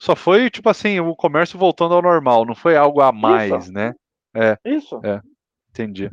[0.00, 3.72] só foi tipo assim, o comércio voltando ao normal, não foi algo a mais, Isso.
[3.72, 3.94] né?
[4.34, 5.00] É, Isso.
[5.04, 5.20] É,
[5.70, 6.10] entendi.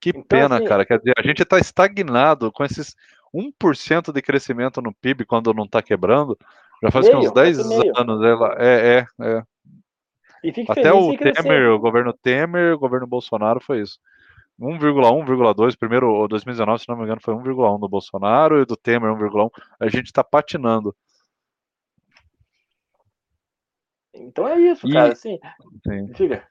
[0.00, 0.84] Que então, pena, assim, cara.
[0.84, 2.96] Quer dizer, a gente está estagnado com esses
[3.32, 6.36] 1% de crescimento no PIB quando não está quebrando.
[6.82, 7.58] Já faz meio, uns 10
[7.96, 8.22] anos.
[8.22, 9.42] Ela, é, é, é.
[10.68, 13.98] Até o Temer, o governo Temer, o governo Bolsonaro foi isso.
[14.60, 19.10] 1,1, 1,2, primeiro 2019, se não me engano, foi 1,1 do Bolsonaro e do Temer
[19.10, 19.50] 1,1.
[19.80, 20.94] A gente está patinando.
[24.14, 24.92] Então é isso, e...
[24.92, 25.12] cara.
[25.12, 25.38] Assim,
[25.86, 26.06] Sim.
[26.12, 26.46] Diga.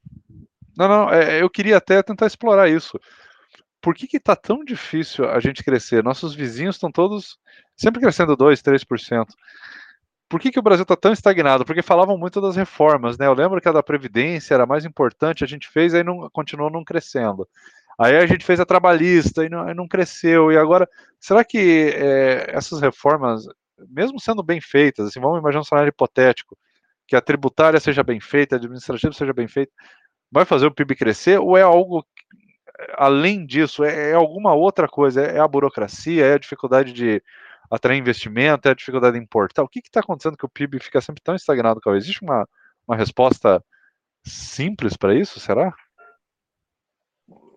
[0.77, 2.99] Não, não, é, eu queria até tentar explorar isso.
[3.81, 6.03] Por que está tão difícil a gente crescer?
[6.03, 7.37] Nossos vizinhos estão todos
[7.75, 9.25] sempre crescendo 2, 3%.
[10.31, 11.65] Por que, que o Brasil está tão estagnado?
[11.65, 13.27] Porque falavam muito das reformas, né?
[13.27, 16.69] Eu lembro que a da Previdência era mais importante, a gente fez, aí não, continuou
[16.71, 17.45] não crescendo.
[17.99, 20.49] Aí a gente fez a trabalhista e não, não cresceu.
[20.49, 20.89] E agora,
[21.19, 23.45] será que é, essas reformas,
[23.89, 26.57] mesmo sendo bem feitas, assim, vamos imaginar um cenário hipotético,
[27.05, 29.73] que a tributária seja bem feita, a administrativa seja bem feita,
[30.31, 32.05] vai fazer o PIB crescer ou é algo
[32.97, 33.83] além disso?
[33.83, 35.25] É, é alguma outra coisa?
[35.25, 36.25] É, é a burocracia?
[36.25, 37.21] É a dificuldade de
[37.71, 38.67] atrair investimento?
[38.67, 39.63] É a dificuldade de importar?
[39.63, 41.79] O que está acontecendo que o PIB fica sempre tão estagnado?
[41.95, 42.47] Existe uma,
[42.87, 43.63] uma resposta
[44.25, 45.39] simples para isso?
[45.39, 45.73] Será?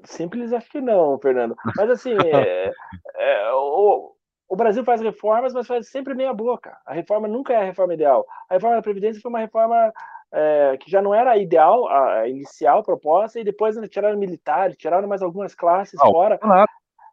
[0.05, 1.57] Simples acho que não, Fernando.
[1.77, 2.70] Mas assim, é,
[3.16, 4.14] é, o,
[4.48, 6.77] o Brasil faz reformas, mas faz sempre meia boca.
[6.87, 8.27] A reforma nunca é a reforma ideal.
[8.48, 9.92] A reforma da Previdência foi uma reforma
[10.33, 15.09] é, que já não era a ideal, a inicial proposta, e depois tiraram militares, tiraram
[15.09, 16.38] mais algumas classes não, fora.
[16.42, 16.64] Não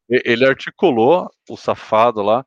[0.09, 2.45] Ele articulou o safado lá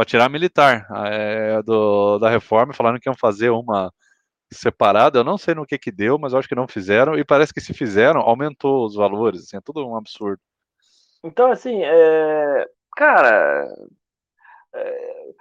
[0.00, 3.92] para tirar militar é, do, da reforma, falaram que iam fazer uma
[4.50, 7.52] separada, eu não sei no que que deu, mas acho que não fizeram, e parece
[7.52, 10.40] que se fizeram, aumentou os valores, assim, é tudo um absurdo.
[11.22, 12.66] Então, assim, é...
[12.96, 13.68] cara,
[14.74, 15.34] é...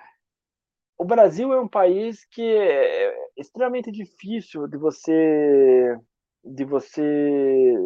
[0.98, 5.98] o Brasil é um país que é extremamente difícil de você
[6.44, 7.78] de você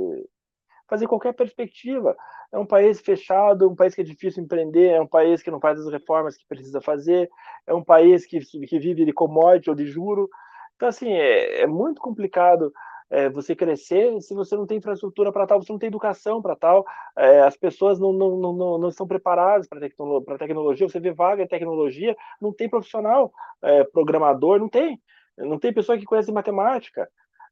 [0.88, 2.16] fazer qualquer perspectiva.
[2.52, 5.60] É um país fechado, um país que é difícil empreender, é um país que não
[5.60, 7.30] faz as reformas que precisa fazer,
[7.66, 10.30] é um país que, que vive de commodity ou de juro.
[10.76, 12.72] Então, assim, é, é muito complicado
[13.14, 16.56] é, você crescer se você não tem infraestrutura para tal, você não tem educação para
[16.56, 16.84] tal,
[17.16, 21.44] é, as pessoas não, não, não, não estão preparadas para tecno, tecnologia, você vê vaga
[21.44, 25.00] em tecnologia, não tem profissional é, programador, não tem,
[25.38, 27.08] não tem pessoa que conhece matemática.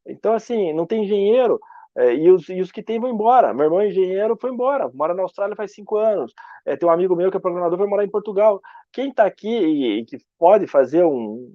[0.06, 1.60] Então, assim, não tem engenheiro,
[1.97, 3.54] é, e, os, e os que tem vão embora.
[3.54, 6.34] Meu irmão é engenheiro foi embora, mora na Austrália faz cinco anos.
[6.65, 8.62] É, tem um amigo meu que é programador, vai morar em Portugal.
[8.91, 11.54] Quem está aqui e, e, que pode fazer um,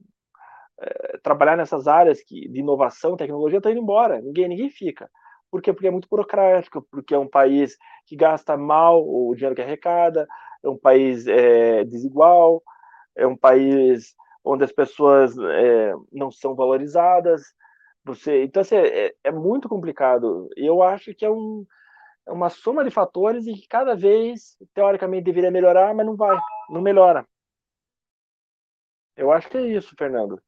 [0.81, 4.21] é, trabalhar nessas áreas que, de inovação, tecnologia, está indo embora.
[4.21, 5.11] Ninguém, ninguém fica.
[5.51, 5.73] Por quê?
[5.73, 10.27] Porque é muito burocrático, porque é um país que gasta mal o dinheiro que arrecada,
[10.63, 12.63] é um país é, desigual,
[13.17, 17.43] é um país onde as pessoas é, não são valorizadas.
[18.07, 20.49] Você, então, assim, é, é muito complicado.
[20.57, 21.67] Eu acho que é, um,
[22.25, 26.39] é uma soma de fatores e que cada vez, teoricamente, deveria melhorar, mas não vai,
[26.71, 27.27] não melhora.
[29.17, 30.41] Eu acho que é isso, Fernando.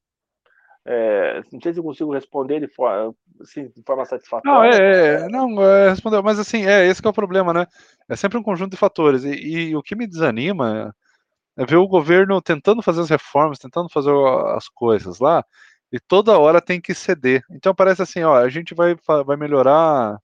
[0.85, 4.49] É, não sei se eu consigo responder de forma, assim, de forma satisfatória.
[4.49, 7.67] Não, é, é não, é, respondeu, mas assim, é esse é o problema, né?
[8.09, 9.25] É sempre um conjunto de fatores.
[9.25, 10.95] E, e, o que me desanima
[11.57, 14.13] é ver o governo tentando fazer as reformas, tentando fazer
[14.55, 15.45] as coisas lá,
[15.93, 17.43] e toda hora tem que ceder.
[17.51, 20.19] Então parece assim, ó, a gente vai, vai melhorar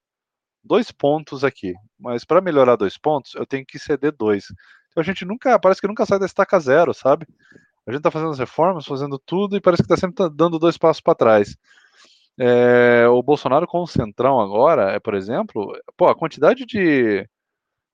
[0.62, 4.46] dois pontos aqui, mas para melhorar dois pontos, eu tenho que ceder dois.
[4.90, 7.27] Então a gente nunca, parece que nunca sai da estaca zero, sabe?
[7.87, 10.79] A gente está fazendo as reformas, fazendo tudo e parece que está sempre dando dois
[10.79, 11.57] passos para trás.
[12.38, 17.29] É, o Bolsonaro com o Centrão agora, é, por exemplo, pô, a quantidade de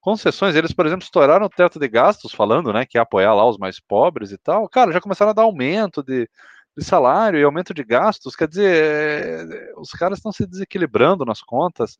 [0.00, 3.46] concessões, eles, por exemplo, estouraram o teto de gastos, falando, né, que ia apoiar lá
[3.46, 4.68] os mais pobres e tal.
[4.68, 6.28] Cara, já começaram a dar aumento de,
[6.76, 8.36] de salário e aumento de gastos.
[8.36, 11.98] Quer dizer, é, os caras estão se desequilibrando nas contas,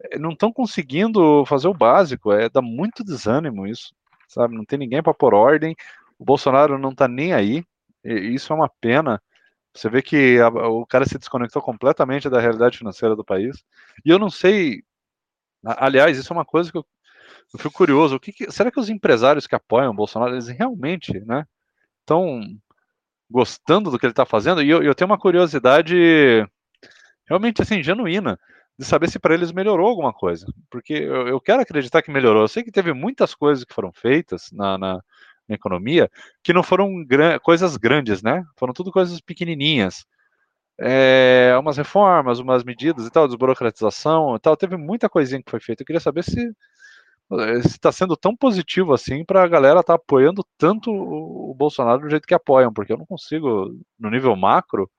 [0.00, 2.32] é, não estão conseguindo fazer o básico.
[2.32, 3.94] É, dá muito desânimo isso,
[4.28, 4.54] sabe?
[4.56, 5.76] Não tem ninguém para pôr ordem.
[6.18, 7.64] O Bolsonaro não está nem aí.
[8.04, 9.22] isso é uma pena.
[9.74, 13.62] Você vê que a, o cara se desconectou completamente da realidade financeira do país.
[14.04, 14.82] E eu não sei.
[15.64, 16.86] Aliás, isso é uma coisa que eu,
[17.52, 18.16] eu fico curioso.
[18.16, 21.46] O que, que será que os empresários que apoiam o Bolsonaro, eles realmente, né,
[22.00, 22.40] estão
[23.30, 24.62] gostando do que ele está fazendo?
[24.62, 26.46] E eu, eu tenho uma curiosidade
[27.28, 28.38] realmente assim genuína
[28.78, 32.42] de saber se para eles melhorou alguma coisa, porque eu, eu, quero acreditar que melhorou.
[32.42, 34.94] Eu sei que teve muitas coisas que foram feitas na, na,
[35.48, 36.10] na economia,
[36.42, 38.44] que não foram gran coisas grandes, né?
[38.56, 40.04] Foram tudo coisas pequenininhas.
[40.78, 44.56] É, umas reformas, umas medidas e tal, desburocratização e tal.
[44.56, 45.82] Teve muita coisinha que foi feita.
[45.82, 46.52] Eu queria saber se
[47.64, 52.10] está sendo tão positivo assim para a galera estar tá apoiando tanto o, Bolsonaro do
[52.10, 54.90] jeito que apoiam, porque eu não consigo, no nível macro,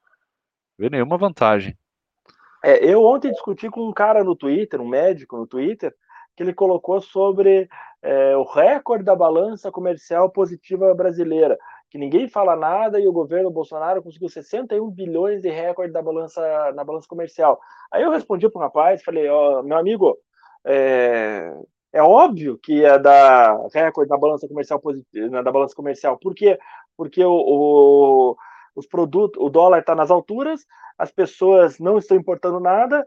[0.78, 1.78] ver nenhuma vantagem.
[2.64, 5.94] É, eu ontem discuti com um cara no Twitter, um médico no Twitter,
[6.36, 7.70] que ele colocou sobre
[8.02, 11.58] é, o recorde da balança comercial positiva brasileira,
[11.90, 16.42] que ninguém fala nada e o governo Bolsonaro conseguiu 61 bilhões de recorde da balança
[16.74, 17.60] na balança comercial.
[17.92, 20.18] Aí eu respondi para um rapaz, falei, ó, meu amigo,
[20.66, 21.54] é,
[21.94, 26.18] é óbvio que é da recorde na balança comercial positiva, na balança comercial.
[26.18, 26.60] Por quê?
[26.96, 28.36] Porque o, o
[28.78, 30.64] os produtos, o dólar está nas alturas,
[30.98, 33.04] as pessoas não estão importando nada,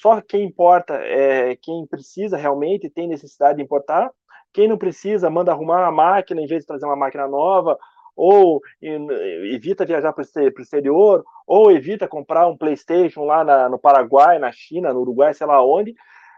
[0.00, 4.10] só quem importa é quem precisa realmente, tem necessidade de importar.
[4.52, 7.78] Quem não precisa, manda arrumar uma máquina em vez de trazer uma máquina nova,
[8.16, 14.38] ou evita viajar para o exterior, ou evita comprar um PlayStation lá na, no Paraguai,
[14.38, 15.94] na China, no Uruguai, sei lá onde.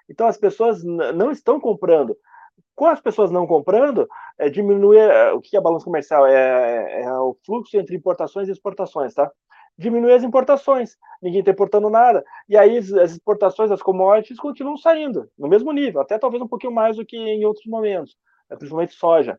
[0.08, 2.16] Então as pessoas não estão comprando.
[2.74, 4.06] Com as pessoas não comprando,
[4.38, 6.26] é, diminui é, o que é balanço comercial?
[6.26, 9.30] É, é, é, o fluxo entre importações e exportações, tá?
[9.78, 12.24] Diminui as importações, ninguém está importando nada.
[12.48, 16.72] E aí as exportações das commodities continuam saindo no mesmo nível, até talvez um pouquinho
[16.72, 18.16] mais do que em outros momentos,
[18.50, 19.38] né, principalmente soja.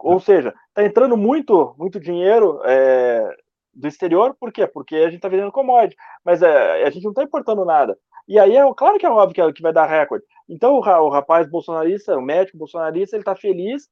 [0.00, 3.36] Ou seja, está entrando muito, muito dinheiro é,
[3.74, 4.66] do exterior, por quê?
[4.66, 7.98] Porque a gente está vendendo commodity, mas é, a gente não está importando nada.
[8.28, 10.24] E aí é claro que é óbvio que, é, vai dar recorde.
[10.48, 13.88] Então o, rapaz bolsonarista, o médico bolsonarista, ele está feliz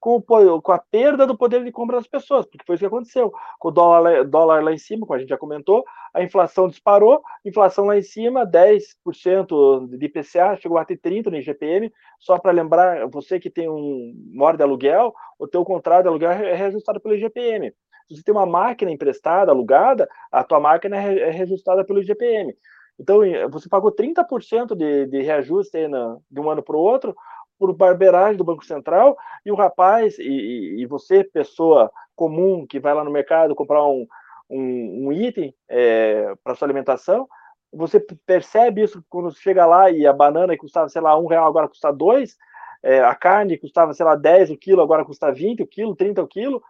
[0.00, 3.32] com, com, a perda do poder de compra das pessoas, porque foi isso que aconteceu.
[3.58, 7.20] Com o dólar, dólar lá em cima, como a gente já comentou, a inflação disparou,
[7.44, 12.52] inflação lá em cima, 10% de IPCA, chegou a ter 30% no IGPM, só para
[12.52, 17.00] lembrar, você que tem um mora de aluguel, o teu contrato de aluguel é reajustado
[17.00, 17.72] pelo IGPM.
[18.08, 22.54] Se você tem uma máquina emprestada, alugada, a tua máquina é reajustada pelo IGPM.
[22.98, 27.14] Então, você pagou 30% de, de reajuste na, de um ano para o outro
[27.58, 32.94] por barbeiragem do Banco Central, e o rapaz, e, e você, pessoa comum, que vai
[32.94, 34.06] lá no mercado comprar um,
[34.48, 37.28] um, um item é, para sua alimentação,
[37.72, 41.68] você percebe isso quando chega lá e a banana custava, sei lá, um real agora
[41.68, 42.36] custa dois,
[42.82, 46.22] é, a carne custava, sei lá, 10 o quilo, agora custa 20 o quilo, 30
[46.22, 46.62] o quilo,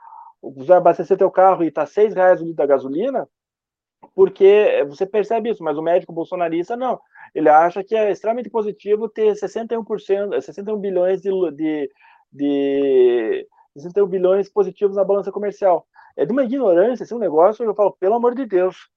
[0.43, 3.29] você abastecer teu carro e está 6 reais o litro da gasolina,
[4.15, 7.01] porque você percebe isso, mas o médico bolsonarista não.
[7.35, 11.91] Ele acha que é extremamente positivo ter 61%, 61 bilhões de, de,
[12.33, 15.87] de 61 bilhões positivos na balança comercial.
[16.17, 18.89] É de uma ignorância esse é um negócio, eu falo, pelo amor de Deus.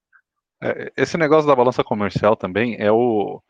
[0.61, 3.41] É, esse negócio da balança comercial também é o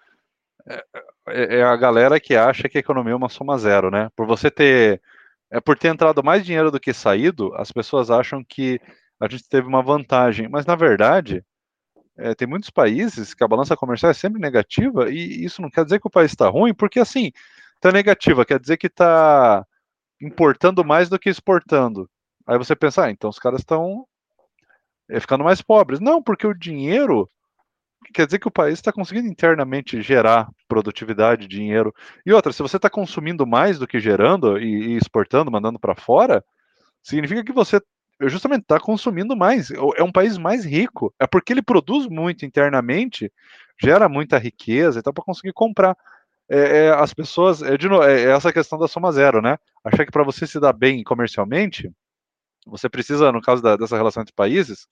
[0.68, 0.84] é,
[1.28, 4.10] é, é, a galera que acha que a economia é uma soma zero, né?
[4.16, 5.02] Por você ter
[5.50, 8.80] é por ter entrado mais dinheiro do que saído, as pessoas acham que
[9.22, 11.44] a gente teve uma vantagem, mas na verdade
[12.18, 15.84] é, tem muitos países que a balança comercial é sempre negativa e isso não quer
[15.84, 17.32] dizer que o país está ruim, porque assim,
[17.76, 19.66] está negativa, quer dizer que está
[20.22, 22.10] importando mais do que exportando.
[22.48, 24.06] Aí você pensa, ah, então os caras estão
[25.10, 26.00] é, ficando mais pobres.
[26.00, 27.30] Não, porque o dinheiro
[28.14, 31.94] quer dizer que o país está conseguindo internamente gerar produtividade, dinheiro.
[32.26, 35.96] E outra, se você está consumindo mais do que gerando e, e exportando, mandando para
[35.96, 36.44] fora,
[37.04, 37.80] significa que você
[38.30, 39.72] justamente está consumindo mais.
[39.96, 41.14] É um país mais rico.
[41.20, 43.32] É porque ele produz muito internamente,
[43.82, 45.98] gera muita riqueza, então para conseguir comprar.
[46.50, 49.58] É, é, as pessoas, é, de novo, é, é essa questão da soma zero, né?
[49.86, 51.90] Achar que para você se dar bem comercialmente,
[52.66, 54.88] você precisa, no caso da, dessa relação entre países,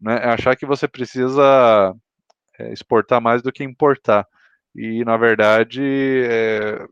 [0.00, 1.94] né, é achar que você precisa
[2.58, 4.26] é, exportar mais do que importar.
[4.74, 5.80] E, na verdade,
[6.26, 6.86] é,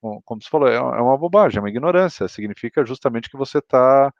[0.00, 2.28] como você falou, é, é uma bobagem, é uma ignorância.
[2.28, 4.12] Significa justamente que você está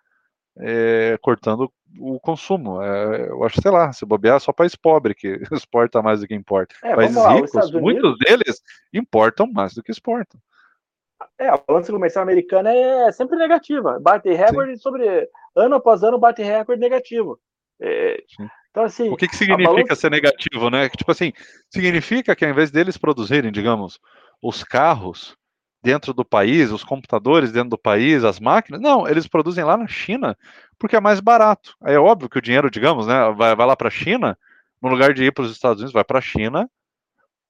[0.59, 2.83] é, cortando o consumo.
[2.83, 6.35] É, eu acho, sei lá, se bobear, só país pobre que exporta mais do que
[6.35, 6.75] importa.
[6.83, 10.41] É, Países lá, ricos, muitos deles importam mais do que exportam.
[11.39, 13.99] É, a balança comercial americana é sempre negativa.
[14.01, 15.29] Bate recorde sobre.
[15.55, 17.39] Ano após ano, bate recorde negativo.
[17.81, 18.23] É,
[18.71, 19.09] então, assim.
[19.09, 19.95] O que, que significa balança...
[19.95, 20.89] ser negativo, né?
[20.91, 21.33] Tipo assim,
[21.71, 23.99] significa que ao invés deles produzirem, digamos,
[24.43, 25.35] os carros
[25.83, 28.81] dentro do país, os computadores dentro do país, as máquinas.
[28.81, 30.37] Não, eles produzem lá na China
[30.79, 31.75] porque é mais barato.
[31.81, 34.39] Aí é óbvio que o dinheiro, digamos, né, vai, vai lá para a China,
[34.83, 36.69] no lugar de ir para os Estados Unidos, vai para a China.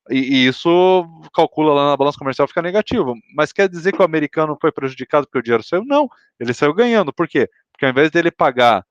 [0.09, 3.15] E, e, isso calcula lá na balança comercial fica negativo.
[3.35, 5.85] Mas quer dizer que o americano foi prejudicado porque o dinheiro saiu?
[5.85, 6.09] Não,
[6.39, 7.13] ele saiu ganhando.
[7.13, 7.51] Por quê?
[7.73, 8.87] Porque ao invés dele pagar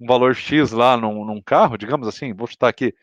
[0.00, 2.94] um valor X lá num, num carro, digamos assim, vou chutar aqui,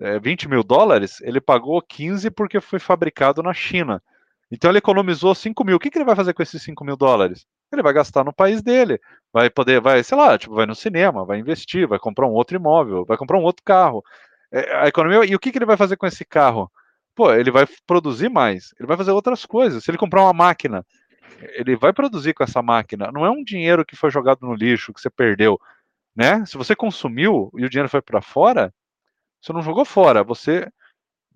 [0.00, 4.02] é, 20 mil dólares, ele pagou 15 porque foi fabricado na China.
[4.50, 5.76] Então ele economizou 5 mil.
[5.76, 7.44] O que, que ele vai fazer com esses 5 mil dólares?
[7.72, 9.00] Ele vai gastar no país dele.
[9.32, 12.56] Vai poder, vai, sei lá, tipo, vai no cinema, vai investir, vai comprar um outro
[12.56, 14.04] imóvel, vai comprar um outro carro.
[14.52, 15.24] É, a economia.
[15.24, 16.70] E o que, que ele vai fazer com esse carro?
[17.14, 19.82] Pô, ele vai produzir mais, ele vai fazer outras coisas.
[19.82, 20.84] Se ele comprar uma máquina,
[21.54, 23.10] ele vai produzir com essa máquina.
[23.12, 25.58] Não é um dinheiro que foi jogado no lixo, que você perdeu.
[26.14, 26.44] Né?
[26.46, 28.72] Se você consumiu e o dinheiro foi para fora,
[29.40, 30.68] você não jogou fora, você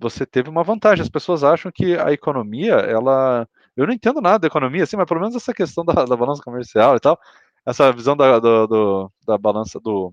[0.00, 1.02] você teve uma vantagem.
[1.02, 3.46] As pessoas acham que a economia, ela.
[3.76, 6.42] Eu não entendo nada da economia, assim, mas pelo menos essa questão da, da balança
[6.42, 7.18] comercial e tal,
[7.64, 10.12] essa visão da, do, do, da balança do.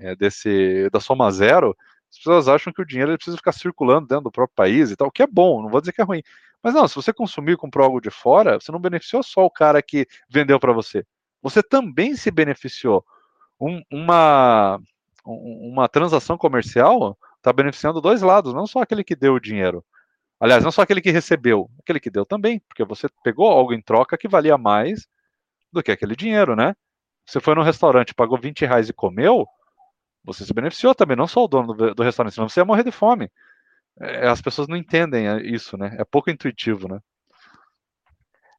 [0.00, 1.76] É, desse, da soma zero,
[2.10, 5.08] As pessoas acham que o dinheiro precisa ficar circulando dentro do próprio país e tal,
[5.08, 6.22] o que é bom, não vou dizer que é ruim.
[6.62, 9.50] Mas não, se você consumir e comprou algo de fora, você não beneficiou só o
[9.50, 11.04] cara que vendeu para você.
[11.42, 13.04] Você também se beneficiou.
[13.60, 14.80] Um, uma,
[15.24, 19.84] uma transação comercial está beneficiando dois lados, não só aquele que deu o dinheiro.
[20.40, 23.82] Aliás, não só aquele que recebeu, aquele que deu também, porque você pegou algo em
[23.82, 25.06] troca que valia mais
[25.72, 26.74] do que aquele dinheiro, né?
[27.26, 29.46] Você foi no restaurante, pagou 20 reais e comeu,
[30.24, 32.84] você se beneficiou também, não só o dono do, do restaurante, senão você ia morrer
[32.84, 33.30] de fome.
[34.00, 35.96] É, as pessoas não entendem isso, né?
[35.98, 36.98] É pouco intuitivo, né?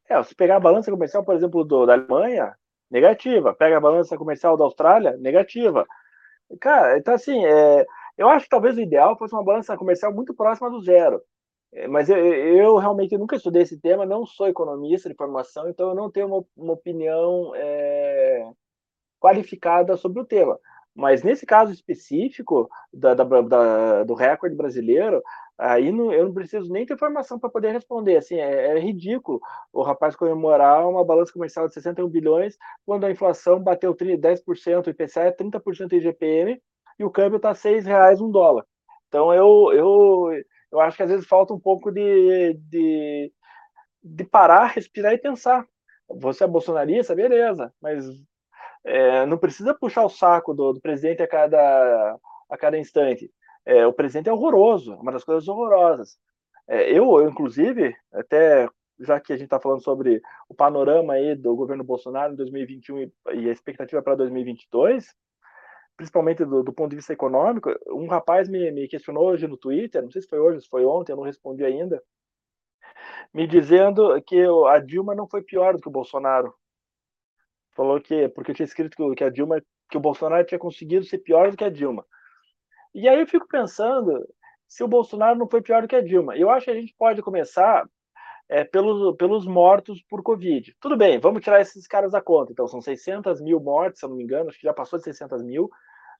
[0.09, 2.53] É, se pegar a balança comercial, por exemplo, do, da Alemanha,
[2.91, 3.53] negativa.
[3.53, 5.85] Pega a balança comercial da Austrália, negativa.
[6.59, 7.85] Cara, então assim, é,
[8.17, 11.21] eu acho que talvez o ideal fosse uma balança comercial muito próxima do zero.
[11.73, 15.89] É, mas eu, eu, realmente nunca estudei esse tema, não sou economista de formação, então
[15.89, 18.47] eu não tenho uma, uma opinião é,
[19.19, 20.59] qualificada sobre o tema.
[20.95, 25.23] Mas nesse caso específico da, da, da, do recorde brasileiro,
[25.57, 28.17] aí não, eu não preciso nem ter informação para poder responder.
[28.17, 29.39] Assim, é, é, ridículo
[29.71, 34.89] o rapaz comemorar uma balança comercial de 61 bilhões quando a inflação bateu 10%, o
[34.91, 36.61] IPCA é 30% IGPM
[36.99, 38.65] e o câmbio está R$ reais um dólar.
[39.07, 43.31] Então eu, eu, eu acho que às vezes falta um pouco de, de,
[44.03, 45.65] de parar, respirar e pensar.
[46.09, 48.05] Você é bolsonarista, beleza, mas
[48.83, 52.17] é, não precisa puxar o saco do, do presidente a cada,
[52.49, 53.31] a cada instante.
[53.65, 56.17] É, o presidente é horroroso, uma das coisas horrorosas.
[56.67, 58.67] É, eu, eu, inclusive, até
[58.99, 62.99] já que a gente está falando sobre o panorama aí do governo Bolsonaro em 2021
[62.99, 65.13] e, e a expectativa para 2022,
[65.95, 70.01] principalmente do, do, ponto de vista econômico, um rapaz me, me, questionou hoje no Twitter,
[70.01, 72.03] não sei se foi hoje, se foi ontem, eu não respondi ainda,
[73.33, 76.53] me dizendo que a Dilma não foi pior do que o Bolsonaro.
[77.75, 81.19] Falou que, porque eu tinha escrito que a Dilma, que o Bolsonaro tinha conseguido ser
[81.19, 82.05] pior do que a Dilma.
[82.93, 84.27] E aí eu fico pensando
[84.67, 86.37] se o Bolsonaro não foi pior do que a Dilma.
[86.37, 87.87] Eu acho que a gente pode começar
[88.49, 90.75] é, pelos, pelos mortos por Covid.
[90.79, 92.51] Tudo bem, vamos tirar esses caras da conta.
[92.51, 95.05] Então, são 600 mil mortes, se eu não me engano, acho que já passou de
[95.05, 95.69] 600 mil.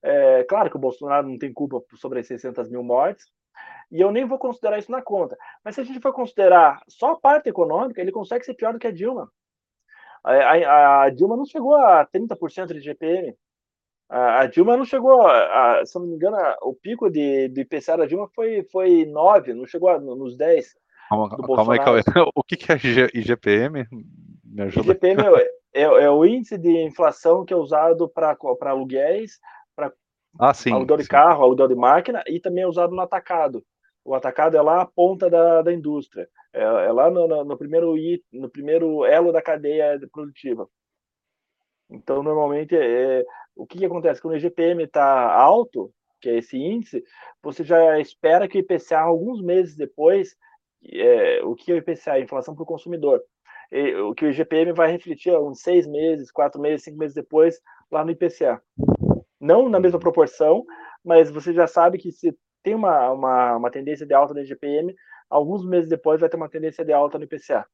[0.02, 3.26] É, claro que o Bolsonaro não tem culpa sobre as 600 mil mortes,
[3.92, 5.38] e eu nem vou considerar isso na conta.
[5.64, 8.80] Mas se a gente for considerar só a parte econômica, ele consegue ser pior do
[8.80, 9.32] que a Dilma.
[10.24, 13.36] A, a, a Dilma não chegou a 30% de GPM.
[14.10, 17.62] A, a, Dilma não chegou, a, se eu não me engano, o pico de, de
[17.62, 20.76] IPCA da Dilma foi, foi 9, não chegou nos 10.
[21.14, 22.02] Calma, calma aí, calma.
[22.36, 22.76] O que, que é
[23.14, 23.88] IGPM?
[24.44, 24.92] Me ajuda.
[24.92, 29.40] IGPM é, é, é, o índice de inflação que é usado para aluguéis,
[29.76, 29.94] para
[30.40, 31.10] ah, sim, aluguel de sim.
[31.10, 33.64] carro, aluguel de máquina, e também é usado no atacado.
[34.04, 37.58] O atacado é lá a ponta da, da indústria, é, é lá no, no, no,
[37.58, 37.94] primeiro,
[38.32, 40.68] no primeiro elo da cadeia produtiva.
[41.90, 43.24] Então, normalmente, é,
[43.56, 44.22] o que, que acontece?
[44.22, 47.04] Quando o IGPM está alto, que é esse índice,
[47.42, 50.36] você já espera que o IPCA, alguns meses depois,
[50.86, 52.20] é, o que é o IPCA?
[52.20, 53.22] Inflação para o consumidor.
[53.72, 57.60] E, o que o IGPM vai refletir uns seis meses, quatro meses, cinco meses depois,
[57.92, 58.62] lá no IPCA.
[59.40, 60.66] Não na mesma proporção,
[61.04, 64.96] mas você já sabe que se tem uma, uma, uma tendência de alta no IGPM,
[65.30, 67.68] alguns meses depois vai ter uma tendência de alta no IPCA.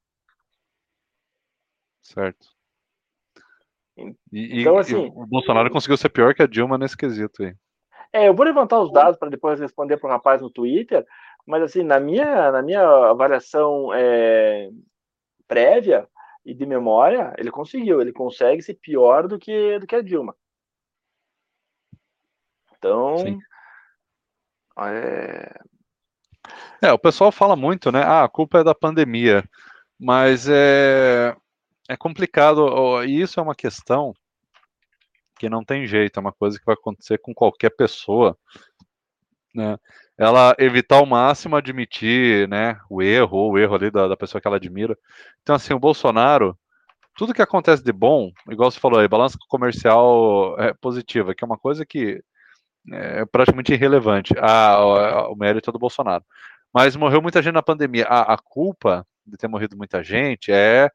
[2.01, 2.47] Certo.
[4.31, 7.53] E, então, assim, e o Bolsonaro conseguiu ser pior que a Dilma nesse quesito aí.
[8.11, 11.05] É, eu vou levantar os dados para depois responder para o rapaz no Twitter,
[11.45, 14.69] mas assim, na minha, na minha avaliação é,
[15.47, 16.07] prévia
[16.45, 20.35] e de memória, ele conseguiu, ele consegue ser pior do que, do que a Dilma.
[22.77, 23.39] Então, Sim.
[24.81, 25.59] É...
[26.81, 28.01] é, o pessoal fala muito, né?
[28.01, 29.43] Ah, a culpa é da pandemia,
[29.99, 31.35] mas é,
[31.89, 34.13] é complicado, e isso é uma questão
[35.37, 38.37] que não tem jeito, é uma coisa que vai acontecer com qualquer pessoa,
[39.53, 39.77] né?
[40.19, 44.41] Ela evitar ao máximo admitir, né, o erro, ou o erro ali da, da pessoa
[44.41, 44.97] que ela admira.
[45.41, 46.57] Então, assim, o Bolsonaro,
[47.15, 51.47] tudo que acontece de bom, igual você falou aí, balança comercial é positiva, que é
[51.47, 52.21] uma coisa que
[52.91, 56.23] é praticamente irrelevante a, o mérito é do Bolsonaro.
[56.73, 58.05] Mas morreu muita gente na pandemia.
[58.05, 60.89] A, a, culpa de ter morrido muita gente é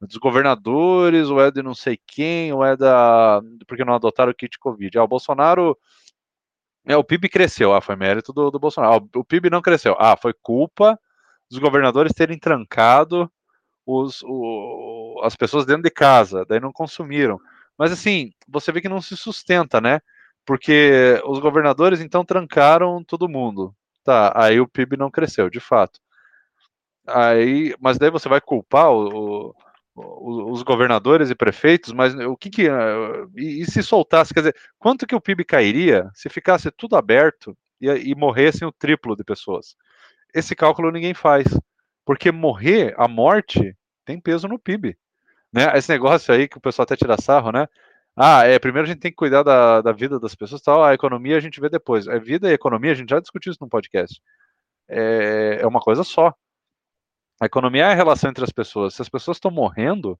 [0.00, 3.40] dos governadores, ou é de não sei quem, ou é da.
[3.66, 4.98] porque não adotaram o kit Covid.
[4.98, 5.78] Ah, o Bolsonaro.
[6.86, 8.94] É, o PIB cresceu, ah, foi mérito do, do Bolsonaro.
[8.94, 10.98] Ah, o PIB não cresceu, ah, foi culpa
[11.50, 13.30] dos governadores terem trancado
[13.86, 17.40] os, o, as pessoas dentro de casa, daí não consumiram.
[17.78, 20.00] Mas assim, você vê que não se sustenta, né?
[20.44, 23.74] porque os governadores então trancaram todo mundo.
[24.04, 25.98] Tá, aí o PIB não cresceu, de fato.
[27.06, 29.54] Aí, mas daí você vai culpar o, o,
[29.96, 32.68] os governadores e prefeitos, mas o que que
[33.36, 37.56] e, e, se soltasse, quer dizer, quanto que o PIB cairia se ficasse tudo aberto
[37.80, 39.76] e, e morressem o triplo de pessoas.
[40.34, 41.46] Esse cálculo ninguém faz,
[42.04, 44.96] porque morrer, a morte, tem peso no PIB.
[45.52, 45.70] Né?
[45.76, 47.68] Esse negócio aí que o pessoal até tira sarro, né?
[48.16, 50.94] Ah, é, primeiro a gente tem que cuidar da, da vida das pessoas, tal, a
[50.94, 52.08] economia a gente vê depois.
[52.08, 54.20] A vida e economia, a gente já discutiu isso no podcast.
[54.88, 56.34] É, é uma coisa só.
[57.40, 58.94] A economia é a relação entre as pessoas.
[58.94, 60.18] Se as pessoas estão morrendo,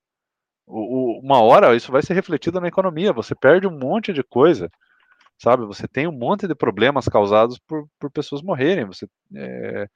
[0.66, 3.12] uma hora isso vai ser refletido na economia.
[3.12, 4.70] Você perde um monte de coisa,
[5.38, 5.64] sabe?
[5.66, 8.84] Você tem um monte de problemas causados por, por pessoas morrerem.
[8.86, 9.88] Você é,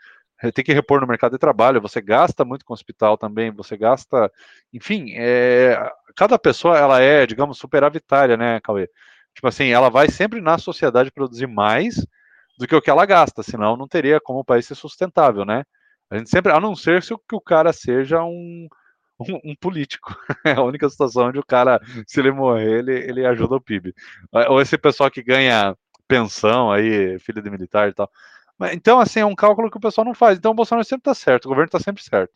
[0.52, 1.80] tem que repor no mercado de trabalho.
[1.80, 3.50] Você gasta muito com o hospital também.
[3.52, 4.30] Você gasta,
[4.72, 5.76] enfim, é,
[6.14, 8.88] cada pessoa ela é, digamos, superavitária, né, Cauê?
[9.34, 12.04] Tipo assim, ela vai sempre na sociedade produzir mais
[12.58, 15.64] do que o que ela gasta, senão não teria como o país ser sustentável, né?
[16.10, 18.68] A gente sempre, a não ser se o, que o cara seja um,
[19.20, 20.16] um, um, político.
[20.44, 23.94] É a única situação onde o cara, se ele morrer, ele, ele ajuda o PIB.
[24.48, 28.10] Ou esse pessoal que ganha pensão aí, filho de militar e tal.
[28.72, 30.38] Então, assim, é um cálculo que o pessoal não faz.
[30.38, 32.32] Então, o Bolsonaro sempre está certo, o governo está sempre certo.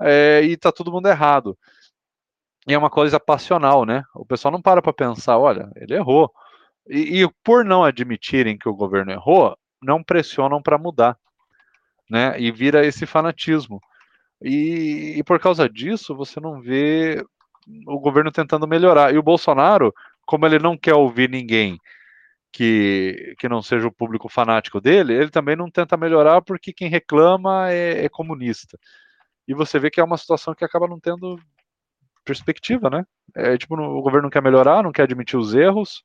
[0.00, 1.58] É, e está todo mundo errado.
[2.66, 4.04] E é uma coisa passional, né?
[4.14, 6.32] O pessoal não para para pensar, olha, ele errou.
[6.88, 11.18] E, e, por não admitirem que o governo errou, não pressionam para mudar
[12.08, 12.40] né?
[12.40, 13.80] E vira esse fanatismo.
[14.42, 17.24] E, e por causa disso, você não vê
[17.86, 19.14] o governo tentando melhorar.
[19.14, 19.94] E o Bolsonaro,
[20.26, 21.78] como ele não quer ouvir ninguém
[22.52, 26.88] que, que não seja o público fanático dele, ele também não tenta melhorar porque quem
[26.88, 28.78] reclama é, é comunista.
[29.46, 31.38] E você vê que é uma situação que acaba não tendo
[32.24, 33.04] perspectiva, né?
[33.34, 36.04] É tipo, o governo não quer melhorar, não quer admitir os erros,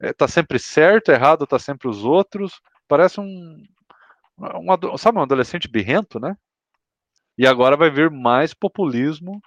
[0.00, 2.60] é, tá sempre certo, errado tá sempre os outros.
[2.88, 3.62] Parece um,
[4.38, 6.36] um, sabe, um adolescente birrento, né?
[7.36, 9.40] E agora vai vir mais populismo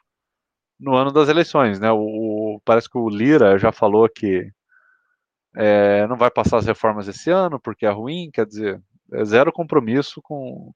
[0.80, 1.92] no ano das eleições, né?
[1.92, 4.52] O, parece que o Lira já falou que
[5.56, 8.82] é, não vai passar as reformas esse ano porque é ruim, quer dizer,
[9.12, 10.74] é zero compromisso com,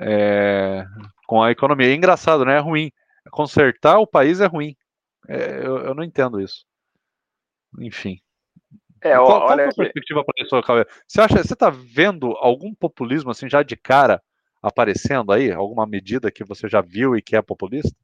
[0.00, 0.84] é,
[1.26, 1.88] com a economia.
[1.88, 2.56] É engraçado, né?
[2.56, 2.92] É ruim.
[3.30, 4.76] Consertar o país é ruim.
[5.28, 6.64] É, eu, eu não entendo isso.
[7.80, 8.20] Enfim.
[9.02, 10.86] É, qual, qual olha, é a perspectiva para isso, Cauê?
[11.06, 14.22] Você acha, você está vendo algum populismo assim já de cara
[14.62, 15.50] aparecendo aí?
[15.50, 17.96] Alguma medida que você já viu e que é populista?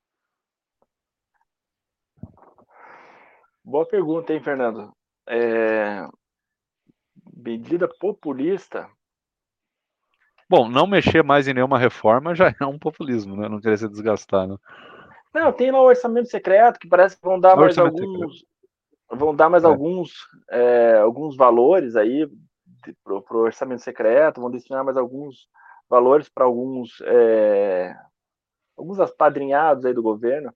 [3.62, 4.92] Boa pergunta, hein, Fernando?
[5.28, 6.09] É...
[7.36, 8.90] Medida populista?
[10.51, 13.49] Bom, não mexer mais em nenhuma reforma já é um populismo, né?
[13.49, 14.57] Não querer se desgastar, né?
[15.32, 18.44] Não, tem lá o orçamento secreto que parece que vão dar mais alguns,
[19.11, 19.66] vão dar mais é.
[19.66, 20.12] alguns,
[20.50, 22.28] é, alguns valores aí
[23.04, 25.48] para o orçamento secreto, vão destinar mais alguns
[25.88, 27.96] valores para alguns é,
[28.76, 30.52] alguns apadrinhados aí do governo.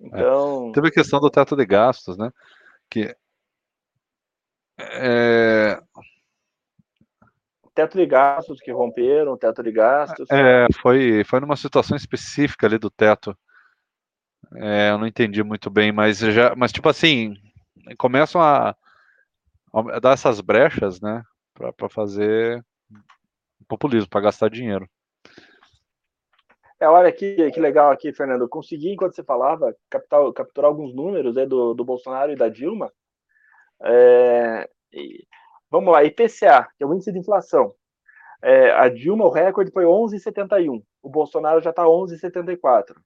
[0.00, 0.06] É.
[0.06, 2.30] Então teve a questão do teto de gastos, né?
[2.90, 3.14] Que
[4.78, 5.80] é...
[7.74, 10.28] teto de gastos que romperam, teto de gastos.
[10.30, 13.36] É, foi foi numa situação específica ali do teto.
[14.54, 17.34] É, eu não entendi muito bem, mas já, mas tipo assim,
[17.98, 18.76] começam a,
[19.72, 21.22] a dar essas brechas, né,
[21.54, 22.64] para fazer
[23.68, 24.88] populismo, para gastar dinheiro.
[26.78, 28.42] É, olha que, que legal aqui, Fernando.
[28.42, 32.48] Eu consegui, enquanto você falava, captar, capturar alguns números né, do, do Bolsonaro e da
[32.48, 32.92] Dilma.
[33.80, 35.24] É, e,
[35.70, 37.72] vamos lá, IPCA, que é o índice de inflação.
[38.42, 40.82] É, a Dilma, o recorde foi 11,71.
[41.00, 42.96] O Bolsonaro já está 11,74.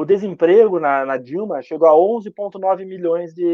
[0.00, 3.44] O desemprego na, na Dilma chegou a 11,9 milhões de.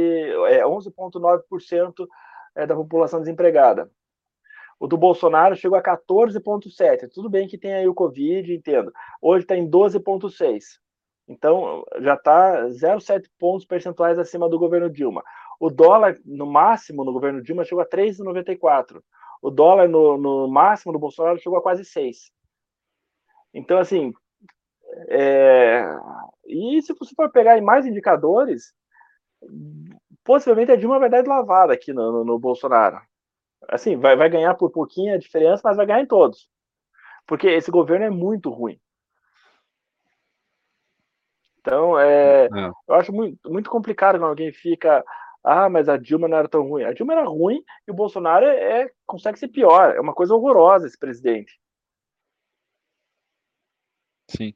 [0.49, 2.07] É, 11,9%
[2.55, 3.91] é, da população desempregada.
[4.79, 7.09] O do Bolsonaro chegou a 14,7.
[7.13, 8.93] Tudo bem que tem aí o Covid, entendo.
[9.21, 10.79] Hoje está em 12,6.
[11.27, 15.25] Então, já está 0,7 pontos percentuais acima do governo Dilma.
[15.59, 19.03] O dólar, no máximo, no governo Dilma, chegou a 3,94.
[19.43, 22.31] O dólar, no, no máximo, do Bolsonaro, chegou a quase 6.
[23.53, 24.15] Então, assim,
[25.09, 25.85] é...
[26.47, 28.73] E se você for pegar em mais indicadores,
[30.25, 33.01] possivelmente a Dilma vai dar de lavada aqui no, no, no Bolsonaro.
[33.69, 36.49] Assim, vai, vai ganhar por pouquinho a diferença, mas vai ganhar em todos.
[37.27, 38.81] Porque esse governo é muito ruim.
[41.61, 42.49] Então, é, é.
[42.89, 45.05] eu acho muito, muito complicado quando alguém fica.
[45.43, 46.85] Ah, mas a Dilma não era tão ruim.
[46.85, 49.95] A Dilma era ruim e o Bolsonaro é, é consegue ser pior.
[49.97, 51.59] É uma coisa horrorosa esse presidente.
[54.31, 54.55] Sim.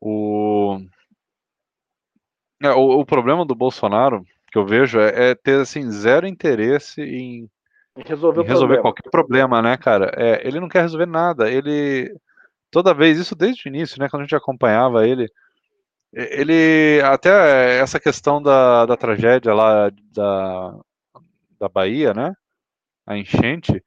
[0.00, 0.80] O...
[2.62, 7.00] É, o, o, problema do Bolsonaro, que eu vejo, é, é ter assim, zero interesse
[7.00, 7.48] em,
[7.96, 8.82] resolver, em resolver problema.
[8.82, 10.12] qualquer problema, né, cara?
[10.16, 11.50] É, ele não quer resolver nada.
[11.50, 12.14] Ele.
[12.70, 14.08] Toda vez, isso desde o início, né?
[14.08, 15.26] Quando a gente acompanhava ele.
[16.12, 17.00] Ele.
[17.02, 20.76] Até essa questão da, da tragédia lá da,
[21.58, 22.34] da Bahia, né?
[23.10, 23.82] a enchente,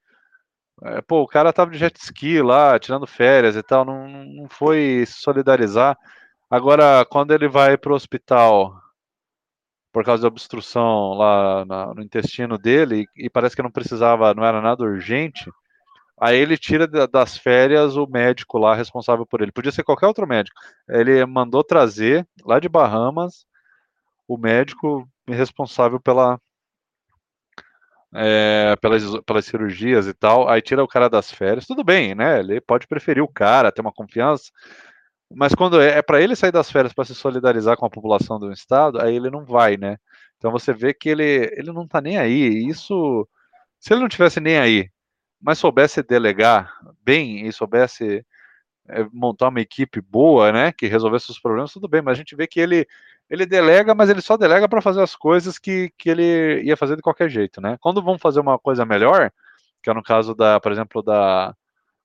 [0.86, 4.50] é, pô, o cara tava de jet ski lá, tirando férias e tal, não, não
[4.50, 5.98] foi se solidarizar.
[6.50, 8.80] Agora, quando ele vai para o hospital
[9.92, 14.44] por causa da obstrução lá na, no intestino dele, e parece que não precisava, não
[14.44, 15.52] era nada urgente,
[16.20, 19.52] aí ele tira das férias o médico lá responsável por ele.
[19.52, 20.60] Podia ser qualquer outro médico.
[20.90, 23.46] Ele mandou trazer, lá de Bahamas,
[24.28, 26.40] o médico responsável pela,
[28.14, 32.39] é, pelas, pelas cirurgias e tal, aí tira o cara das férias, tudo bem, né?
[32.39, 34.51] Ele pode preferir o cara, ter uma confiança,
[35.36, 38.39] mas quando é, é para ele sair das férias para se solidarizar com a população
[38.39, 39.97] do estado, aí ele não vai, né?
[40.38, 42.68] Então você vê que ele, ele não tá nem aí.
[42.68, 43.28] Isso,
[43.80, 44.89] se ele não tivesse nem aí,
[45.41, 48.26] mas soubesse delegar bem e soubesse
[48.89, 52.01] é, montar uma equipe boa, né, que resolvesse os problemas, tudo bem.
[52.01, 52.88] Mas a gente vê que ele
[53.30, 56.96] ele delega, mas ele só delega para fazer as coisas que, que ele ia fazer
[56.96, 57.78] de qualquer jeito, né?
[57.80, 59.32] Quando vão fazer uma coisa melhor,
[59.82, 61.56] que é no caso da, por exemplo, da,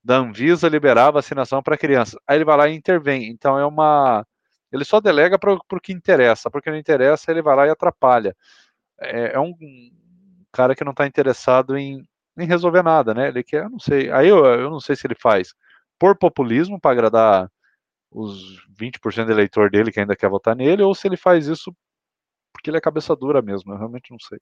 [0.02, 3.28] da Anvisa liberar vacinação para crianças, aí ele vai lá e intervém.
[3.28, 4.26] Então é uma.
[4.72, 8.36] Ele só delega para o que interessa, porque não interessa, ele vai lá e atrapalha.
[9.00, 9.54] É, é um
[10.52, 12.02] cara que não está interessado em,
[12.38, 13.28] em resolver nada, né?
[13.28, 14.10] Ele quer, não sei.
[14.12, 15.54] Aí eu, eu não sei se ele faz
[15.98, 17.50] por populismo para agradar
[18.10, 21.74] os 20% do eleitor dele que ainda quer votar nele, ou se ele faz isso
[22.52, 24.38] porque ele é cabeça dura mesmo, eu realmente não sei.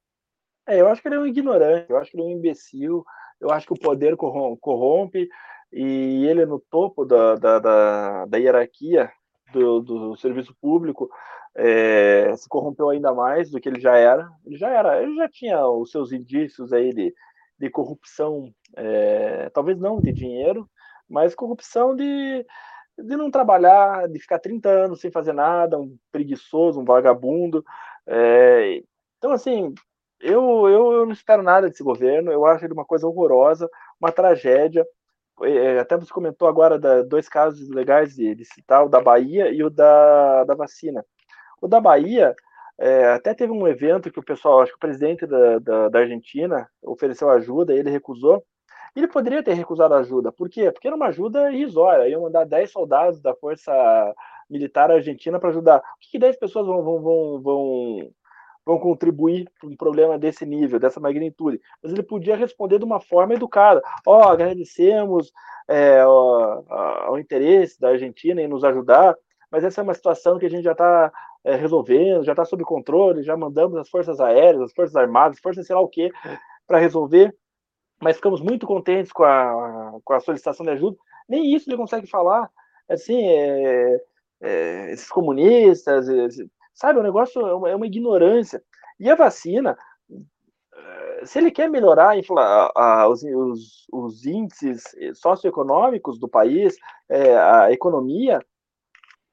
[0.67, 3.05] É, eu acho que ele é um ignorante, eu acho que ele é um imbecil,
[3.41, 5.29] eu acho que o poder corrompe,
[5.73, 9.11] e ele no topo da, da, da, da hierarquia
[9.53, 11.11] do, do, serviço público
[11.55, 14.29] é, se corrompeu ainda mais do que ele já era.
[14.45, 17.15] Ele já era, ele já tinha os seus indícios aí de,
[17.59, 20.69] de corrupção, é, talvez não de dinheiro,
[21.09, 22.45] mas corrupção de,
[22.99, 27.65] de não trabalhar, de ficar 30 anos sem fazer nada, um preguiçoso, um vagabundo.
[28.07, 28.83] É,
[29.19, 29.75] então, assim,
[30.21, 33.69] eu, eu, eu, não espero nada desse governo, eu acho ele uma coisa horrorosa,
[34.01, 34.87] uma tragédia.
[35.43, 39.51] É, até você comentou agora da, dois casos legais de, de citar, o da Bahia
[39.51, 41.05] e o da, da vacina.
[41.61, 42.35] O da Bahia,
[42.79, 45.99] é, até teve um evento que o pessoal, acho que o presidente da, da, da
[46.01, 48.45] Argentina ofereceu ajuda ele recusou.
[48.97, 50.33] Ele poderia ter recusado ajuda.
[50.33, 50.73] Por quê?
[50.73, 52.09] Porque era uma ajuda irrisória.
[52.09, 53.73] Iam mandar 10 soldados da Força
[54.49, 55.79] Militar Argentina para ajudar.
[55.79, 58.11] O que, que 10 pessoas vão, vão, vão, vão,
[58.65, 61.61] vão contribuir para um problema desse nível, dessa magnitude?
[61.83, 63.83] Mas ele podia responder de uma forma educada.
[64.07, 65.31] Ó, oh, agradecemos
[65.69, 69.15] é, ao interesse da Argentina em nos ajudar,
[69.51, 71.13] mas essa é uma situação que a gente já está
[71.45, 75.43] é, resolvendo, já está sob controle, já mandamos as forças aéreas, as forças armadas, as
[75.43, 76.11] forças sei lá o quê,
[76.67, 77.35] para resolver
[78.01, 80.97] mas ficamos muito contentes com a, com a solicitação de ajuda.
[81.29, 82.51] Nem isso ele consegue falar.
[82.89, 84.01] Assim, é,
[84.41, 88.63] é, esses comunistas, esse, sabe, o negócio é uma, é uma, ignorância.
[89.01, 89.77] E a vacina,
[90.75, 94.85] eh, se ele quer melhorar a, a, os, os, os, índices
[95.15, 96.77] socioeconômicos do país,
[97.09, 98.41] é, a economia,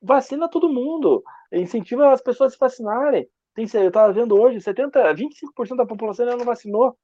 [0.01, 3.27] vacina todo mundo, incentiva as pessoas a se vacinarem.
[3.53, 6.97] Tem, eu estava vendo hoje, 70, 25% da população ainda não vacinou.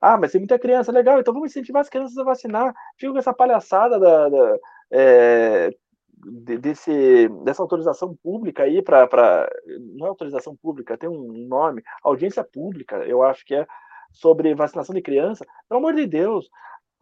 [0.00, 2.74] Ah, mas tem muita criança, legal, então vamos incentivar as crianças a vacinar.
[2.96, 4.58] Fica com essa palhaçada da, da
[4.90, 5.70] é,
[6.60, 9.48] desse, dessa autorização pública aí para.
[9.94, 13.66] Não é autorização pública, tem um nome, audiência pública, eu acho que é,
[14.12, 15.44] sobre vacinação de criança.
[15.68, 16.48] Pelo amor de Deus,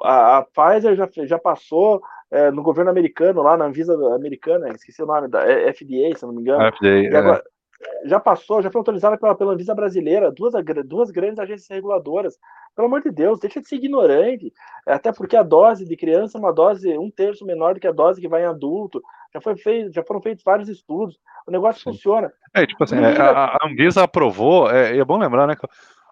[0.03, 5.03] a, a Pfizer já, já passou é, no governo americano, lá na Anvisa americana, esqueci
[5.03, 6.73] o nome, da é, FDA, se não me engano.
[6.77, 7.58] FDA, agora, é
[8.05, 10.53] já passou, já foi autorizada pela, pela Anvisa brasileira, duas,
[10.85, 12.37] duas grandes agências reguladoras.
[12.75, 14.53] Pelo amor de Deus, deixa de ser ignorante.
[14.87, 17.93] Até porque a dose de criança é uma dose um terço menor do que a
[17.93, 19.03] dose que vai em adulto.
[19.33, 21.19] Já, foi feito, já foram feitos vários estudos.
[21.47, 21.91] O negócio Sim.
[21.91, 22.33] funciona.
[22.55, 25.57] É, tipo assim, é, a, a, Anvisa aprovou, é, é bom lembrar, né?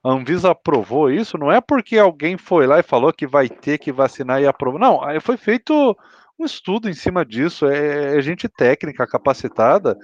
[0.04, 3.78] A Anvisa aprovou isso, não é porque alguém foi lá e falou que vai ter
[3.78, 4.78] que vacinar e aprovou.
[4.78, 5.96] Não, foi feito
[6.38, 7.66] um estudo em cima disso.
[7.66, 9.96] É, é gente técnica, capacitada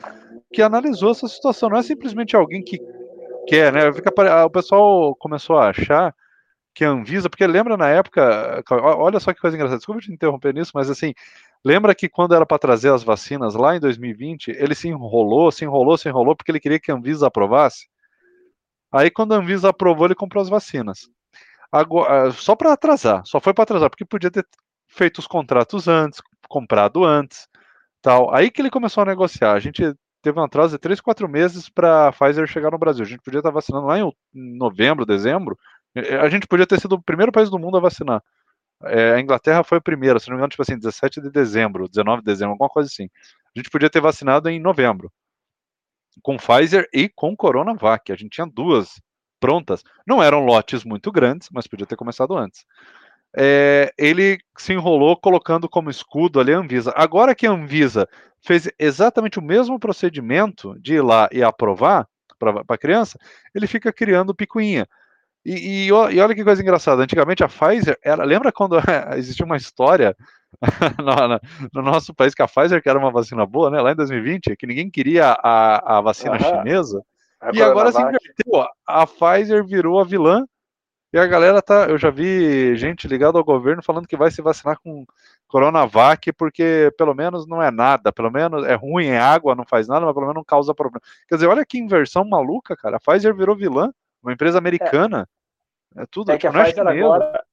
[0.53, 1.69] que analisou essa situação.
[1.69, 2.79] Não é simplesmente alguém que
[3.47, 3.93] quer, né?
[3.93, 4.11] Fica,
[4.45, 6.15] o pessoal começou a achar
[6.75, 10.55] que a Anvisa, porque lembra na época, olha só que coisa engraçada, desculpa te interromper
[10.55, 11.13] nisso, mas assim,
[11.63, 15.65] lembra que quando era para trazer as vacinas lá em 2020, ele se enrolou, se
[15.65, 17.89] enrolou, se enrolou, porque ele queria que a Anvisa aprovasse.
[18.91, 21.11] Aí quando a Anvisa aprovou, ele comprou as vacinas.
[21.71, 24.47] Agora, só para atrasar, só foi para atrasar, porque podia ter
[24.89, 27.49] feito os contratos antes, comprado antes,
[28.01, 28.35] tal.
[28.35, 29.53] Aí que ele começou a negociar.
[29.53, 33.05] A gente teve um atraso de 3, 4 meses para a Pfizer chegar no Brasil.
[33.05, 35.59] A gente podia estar vacinando lá em novembro, dezembro.
[36.21, 38.23] A gente podia ter sido o primeiro país do mundo a vacinar.
[38.85, 41.89] É, a Inglaterra foi o primeiro, se não me engano, tipo assim, 17 de dezembro,
[41.89, 43.09] 19 de dezembro, alguma coisa assim.
[43.55, 45.13] A gente podia ter vacinado em novembro.
[46.23, 48.11] Com Pfizer e com Coronavac.
[48.11, 49.01] A gente tinha duas
[49.39, 49.83] prontas.
[50.07, 52.65] Não eram lotes muito grandes, mas podia ter começado antes.
[53.35, 56.93] É, ele se enrolou colocando como escudo ali a Anvisa.
[56.95, 58.09] Agora que a Anvisa
[58.41, 62.07] fez exatamente o mesmo procedimento de ir lá e aprovar
[62.39, 63.19] para a criança,
[63.55, 64.87] ele fica criando picuinha.
[65.45, 67.03] E, e, e, olha que coisa engraçada.
[67.03, 68.25] Antigamente a Pfizer era.
[68.25, 68.77] Lembra quando
[69.17, 70.17] existia uma história
[71.03, 71.41] no,
[71.75, 73.81] no, nosso país que a Pfizer, que era uma vacina boa, né?
[73.81, 76.59] Lá em 2020, que ninguém queria a, a vacina uhum.
[76.59, 77.03] chinesa.
[77.43, 78.67] É e agora se inverteu.
[78.87, 80.47] A Pfizer virou a vilã.
[81.13, 81.87] E a galera tá.
[81.89, 85.05] Eu já vi gente ligada ao governo falando que vai se vacinar com
[85.47, 89.87] Coronavac, porque pelo menos não é nada, pelo menos é ruim, é água, não faz
[89.87, 91.03] nada, mas pelo menos não causa problema.
[91.29, 92.97] Quer dizer, olha que inversão maluca, cara.
[92.97, 93.93] A Pfizer virou vilã,
[94.23, 95.29] uma empresa americana.
[95.95, 96.33] É, é tudo.
[96.33, 97.45] É que a é Pfizer agora.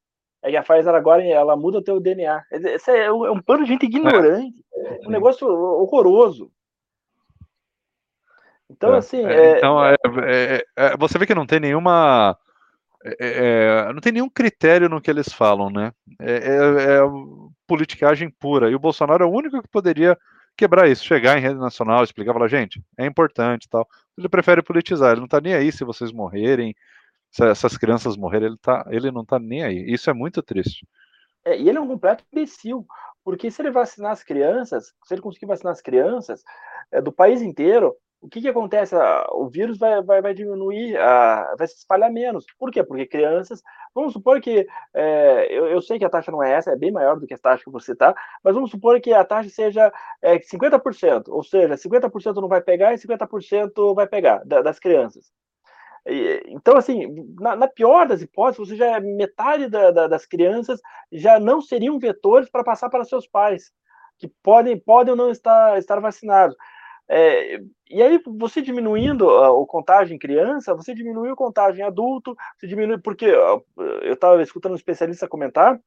[0.41, 2.41] É que a Pfizer agora ela muda o teu DNA.
[2.49, 4.63] Esse é um, é bando de gente ignorante.
[4.73, 4.99] É.
[5.05, 6.49] Um negócio horroroso.
[8.69, 9.25] Então, é, assim.
[9.25, 12.37] É, então, é, é, você vê que não tem nenhuma.
[13.93, 15.93] Não tem nenhum critério no que eles falam, né?
[16.19, 16.99] É,
[17.65, 18.69] politicagem pura.
[18.69, 20.17] E o Bolsonaro é o único que poderia
[20.57, 23.87] quebrar isso, chegar em rede nacional, explicar, falar, gente, é importante tal.
[24.17, 26.75] Ele prefere politizar, ele não tá nem aí se vocês morrerem,
[27.31, 29.85] se essas crianças morrerem, ele, tá, ele não tá nem aí.
[29.87, 30.85] Isso é muito triste.
[31.45, 32.85] É, e ele é um completo imbecil,
[33.23, 36.43] porque se ele vacinar as crianças, se ele conseguir vacinar as crianças
[36.91, 38.95] é, do país inteiro, o que, que acontece?
[39.31, 40.97] O vírus vai, vai, vai diminuir,
[41.57, 42.45] vai se espalhar menos.
[42.57, 42.83] Por quê?
[42.83, 43.61] Porque crianças.
[43.95, 44.67] Vamos supor que.
[44.93, 47.33] É, eu, eu, sei que a taxa não é essa, é bem maior do que
[47.33, 48.13] a taxa que você está,
[48.43, 49.91] mas vamos supor que a taxa seja
[50.21, 55.31] é, 50%, ou seja, 50% não vai pegar e 50% vai pegar da, das crianças.
[56.47, 57.07] Então, assim,
[57.39, 60.79] na, na, pior das hipóteses, você já metade da, da, das crianças
[61.11, 63.71] já não seriam vetores para passar para seus pais,
[64.17, 66.55] que podem, podem ou não estar, estar vacinados.
[67.11, 72.35] É, e aí, você diminuindo o contágio em criança, você diminui o contágio em adulto,
[72.55, 75.79] você diminui, porque eu estava escutando um especialista comentar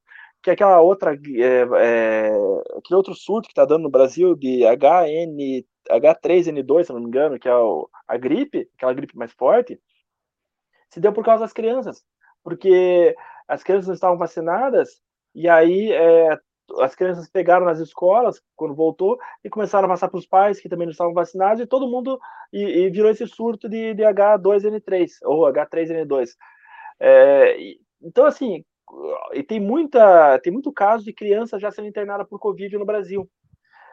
[0.43, 2.33] que aquela outra, é, é,
[2.77, 7.39] aquele outro surto que está dando no Brasil de HN, H3N2, se não me engano,
[7.39, 9.81] que é o, a gripe, aquela gripe mais forte,
[10.91, 12.03] se deu por causa das crianças,
[12.43, 13.14] porque
[13.47, 15.01] as crianças não estavam vacinadas
[15.35, 16.39] e aí é,
[16.80, 20.68] as crianças pegaram nas escolas quando voltou e começaram a passar para os pais que
[20.68, 22.18] também não estavam vacinados e todo mundo
[22.52, 26.30] e, e virou esse surto de, de, H2N3 ou H3N2.
[27.00, 27.56] É,
[28.00, 28.64] então assim,
[29.32, 33.28] e tem muita tem muito caso de criança já sendo internada por Covid no Brasil.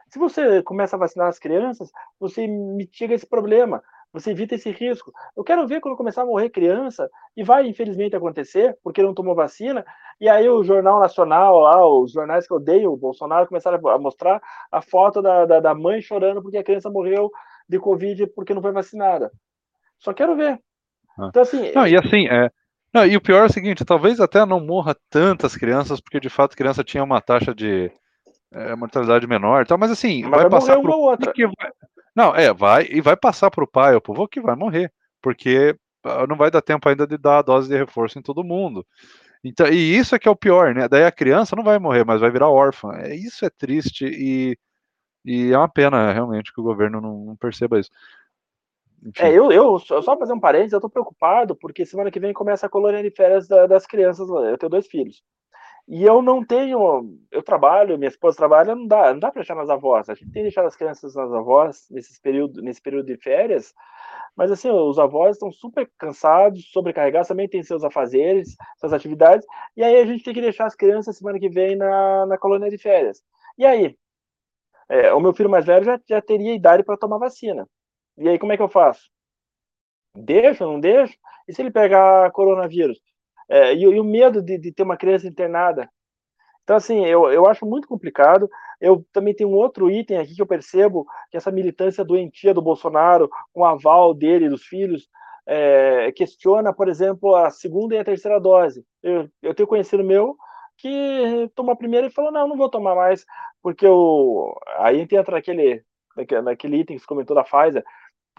[0.10, 5.12] Se você começa a vacinar as crianças, você mitiga esse problema você evita esse risco.
[5.36, 9.36] Eu quero ver quando começar a morrer criança, e vai infelizmente acontecer, porque não tomou
[9.36, 9.86] vacina,
[10.20, 14.42] e aí o Jornal Nacional, lá, os jornais que odeiam o Bolsonaro, começaram a mostrar
[14.72, 17.32] a foto da, da, da mãe chorando porque a criança morreu
[17.68, 19.32] de Covid porque não foi vacinada.
[19.98, 20.60] Só quero ver.
[21.18, 21.28] Ah.
[21.30, 21.72] Então, assim.
[21.74, 22.52] Não, e assim, é,
[22.94, 26.30] não, e o pior é o seguinte, talvez até não morra tantas crianças, porque de
[26.30, 27.92] fato criança tinha uma taxa de
[28.52, 31.32] é, mortalidade menor, tal, mas assim, mas vai, vai passar por outra.
[31.38, 31.72] Vai,
[32.16, 34.56] não, é, vai e vai passar para o pai ou para o avô que vai
[34.56, 34.92] morrer,
[35.22, 38.44] porque ah, não vai dar tempo ainda de dar a dose de reforço em todo
[38.44, 38.86] mundo.
[39.44, 40.88] Então, e isso é que é o pior, né?
[40.88, 42.94] Daí a criança não vai morrer, mas vai virar órfã.
[42.96, 44.58] É, isso é triste e,
[45.24, 47.90] e é uma pena realmente que o governo não, não perceba isso.
[49.18, 52.66] É, eu, eu, só fazer um parênteses, eu tô preocupado, porque semana que vem começa
[52.66, 54.28] a colônia de férias da, das crianças.
[54.28, 55.24] Eu tenho dois filhos.
[55.92, 59.56] E eu não tenho, eu trabalho, minha esposa trabalha, não dá, não dá para deixar
[59.56, 60.08] nas avós.
[60.08, 63.74] A gente tem que deixar as crianças nas avós nesse período, nesse período de férias.
[64.36, 69.48] Mas assim, os avós estão super cansados, sobrecarregados, também tem seus afazeres, suas atividades.
[69.76, 72.70] E aí a gente tem que deixar as crianças semana que vem na, na colônia
[72.70, 73.24] de férias.
[73.58, 73.98] E aí,
[74.90, 77.68] é, o meu filho mais velho já, já teria idade para tomar vacina.
[78.16, 79.10] E aí como é que eu faço?
[80.16, 81.18] Deixo, não deixo?
[81.48, 83.00] E se ele pegar coronavírus?
[83.50, 85.90] É, e, e, o medo de, de, ter uma criança internada.
[86.64, 88.48] Então, assim, eu, eu acho muito complicado.
[88.80, 92.62] Eu também tenho um outro item aqui que eu percebo, que essa militância doentia do
[92.62, 95.10] Bolsonaro, com aval dele e dos filhos,
[95.48, 98.86] é, questiona, por exemplo, a segunda e a terceira dose.
[99.02, 100.38] Eu, eu tenho conhecido meu
[100.78, 103.26] que tomou a primeira e falou, não, não vou tomar mais,
[103.62, 104.56] porque o...
[104.78, 105.84] aí entra naquele,
[106.44, 107.84] naquele item que você comentou da Pfizer,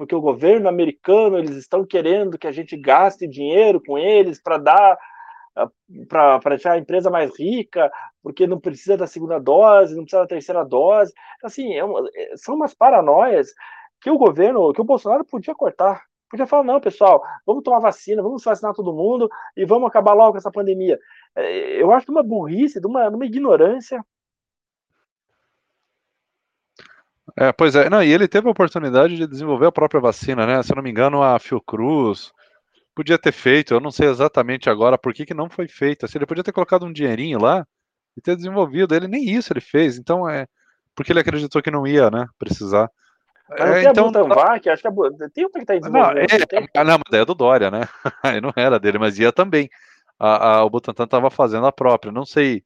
[0.01, 4.57] porque o governo americano eles estão querendo que a gente gaste dinheiro com eles para
[4.57, 4.99] dar
[5.55, 5.71] ah,
[6.09, 7.93] para deixar a empresa mais rica,
[8.23, 11.13] porque não precisa da segunda dose, não precisa da terceira dose.
[11.45, 13.53] Assim, é uma, é, são umas paranoias
[14.01, 16.03] que o governo, que o Bolsonaro podia cortar.
[16.31, 20.33] Podia falar, não, pessoal, vamos tomar vacina, vamos vacinar todo mundo e vamos acabar logo
[20.33, 20.99] com essa pandemia.
[21.37, 24.03] É, eu acho de uma burrice, de uma, de uma ignorância
[27.37, 30.63] É, pois é, não, e ele teve a oportunidade de desenvolver a própria vacina, né?
[30.63, 32.33] Se eu não me engano, a Fiocruz
[32.95, 36.05] podia ter feito, eu não sei exatamente agora por que, que não foi feito.
[36.05, 37.67] Assim, ele podia ter colocado um dinheirinho lá
[38.17, 38.95] e ter desenvolvido.
[38.95, 39.97] Ele nem isso ele fez.
[39.97, 40.47] Então é
[40.95, 42.91] porque ele acreditou que não ia, né, precisar.
[43.53, 44.93] É, tem então, a Butanvac, acho que a,
[45.35, 46.29] tem outra que desenvolvendo.
[46.53, 47.89] Não, é, não, mas é do Dória, né?
[48.43, 49.69] não era dele, mas ia também.
[50.19, 52.13] A, a, o Butantan estava fazendo a própria.
[52.13, 52.63] Não sei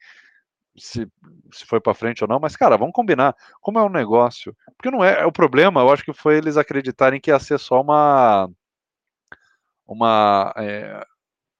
[0.77, 1.07] se,
[1.53, 3.35] se foi para frente ou não, mas, cara, vamos combinar.
[3.61, 4.57] Como é um negócio?
[4.77, 5.25] Porque não é.
[5.25, 8.51] O problema, eu acho que foi eles acreditarem que ia ser só uma.
[9.87, 10.53] Uma.
[10.57, 11.05] É,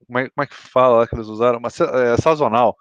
[0.07, 1.59] como, é, como é que fala que eles usaram?
[1.59, 2.77] Uma é, sazonal.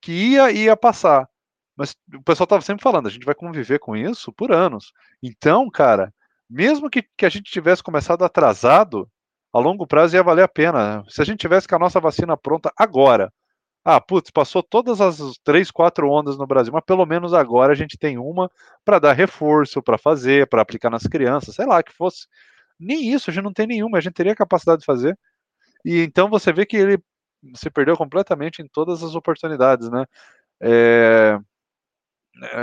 [0.00, 1.28] Que ia ia passar.
[1.76, 4.92] Mas o pessoal estava sempre falando, a gente vai conviver com isso por anos.
[5.22, 6.14] Então, cara,
[6.48, 9.10] mesmo que, que a gente tivesse começado atrasado,
[9.52, 11.04] a longo prazo ia valer a pena.
[11.08, 13.32] Se a gente tivesse com a nossa vacina pronta agora,
[13.84, 17.76] ah, putz, passou todas as três, quatro ondas no Brasil, mas pelo menos agora a
[17.76, 18.50] gente tem uma
[18.84, 22.26] para dar reforço, para fazer, para aplicar nas crianças, sei lá, que fosse.
[22.80, 25.18] Nem isso, a gente não tem nenhuma, a gente teria capacidade de fazer.
[25.84, 26.98] E então você vê que ele
[27.54, 30.06] se perdeu completamente em todas as oportunidades, né?
[30.62, 31.38] É...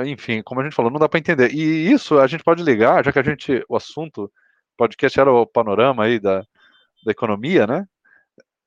[0.06, 1.54] Enfim, como a gente falou, não dá para entender.
[1.54, 4.32] E isso a gente pode ligar, já que a gente, o assunto,
[4.76, 6.42] podcast era o panorama aí da,
[7.06, 7.86] da economia, né?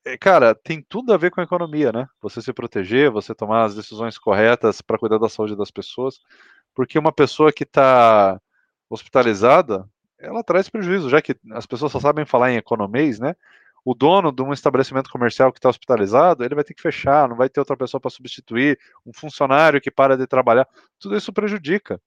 [0.05, 2.07] É, cara, tem tudo a ver com a economia, né?
[2.21, 6.19] Você se proteger, você tomar as decisões corretas para cuidar da saúde das pessoas,
[6.75, 8.39] porque uma pessoa que está
[8.89, 9.89] hospitalizada,
[10.19, 13.35] ela traz prejuízo, já que as pessoas só sabem falar em economês, né?
[13.83, 17.35] O dono de um estabelecimento comercial que está hospitalizado, ele vai ter que fechar, não
[17.35, 20.67] vai ter outra pessoa para substituir, um funcionário que para de trabalhar,
[20.99, 21.99] tudo isso prejudica.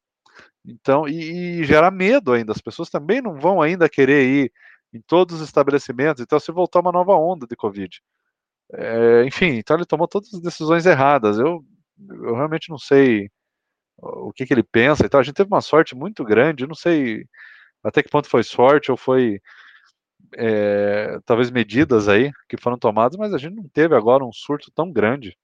[0.64, 2.52] Então, e, e gera medo ainda.
[2.52, 4.52] As pessoas também não vão ainda querer ir
[4.92, 8.00] em todos os estabelecimentos, então se voltar uma nova onda de Covid.
[8.72, 11.38] É, enfim, então ele tomou todas as decisões erradas.
[11.38, 11.64] Eu,
[12.10, 13.30] eu realmente não sei
[13.98, 17.26] o que, que ele pensa então A gente teve uma sorte muito grande, não sei
[17.82, 19.40] até que ponto foi sorte ou foi
[20.36, 24.70] é, talvez medidas aí que foram tomadas, mas a gente não teve agora um surto
[24.72, 25.36] tão grande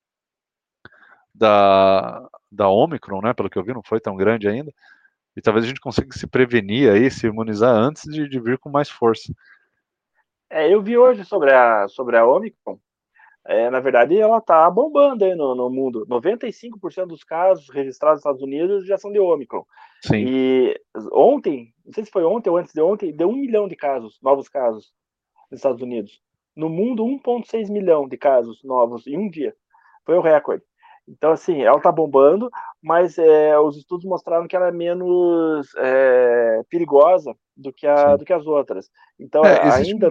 [1.35, 3.35] da, da Omicron, né?
[3.35, 4.73] Pelo que eu vi, não foi tão grande ainda
[5.37, 8.71] e talvez a gente consiga se prevenir aí, se imunizar antes de, de vir com
[8.71, 9.33] mais força.
[10.51, 12.79] É, eu vi hoje sobre a, sobre a Omicron,
[13.47, 16.07] é, na verdade ela está bombando aí no, no mundo.
[16.07, 19.65] 95% dos casos registrados nos Estados Unidos já são de Omicron.
[20.03, 20.25] Sim.
[20.27, 20.81] E
[21.13, 24.19] ontem, não sei se foi ontem ou antes de ontem, deu um milhão de casos,
[24.23, 24.93] novos casos,
[25.51, 26.23] nos Estados Unidos.
[26.57, 29.55] No mundo, 1,6 milhão de casos novos em um dia.
[30.07, 30.65] Foi o recorde.
[31.07, 32.51] Então, assim, ela está bombando,
[32.83, 38.25] mas é, os estudos mostraram que ela é menos é, perigosa do que, a, do
[38.25, 38.91] que as outras.
[39.19, 40.11] Então, é, ainda,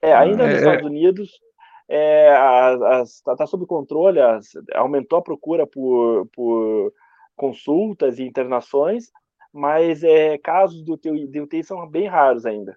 [0.00, 0.58] é, ainda nos é, é.
[0.58, 1.40] Estados Unidos
[1.88, 6.92] está tá sob controle, as, aumentou a procura por, por
[7.36, 9.10] consultas e internações,
[9.52, 12.76] mas é, casos do UTI, de UTI são bem raros ainda.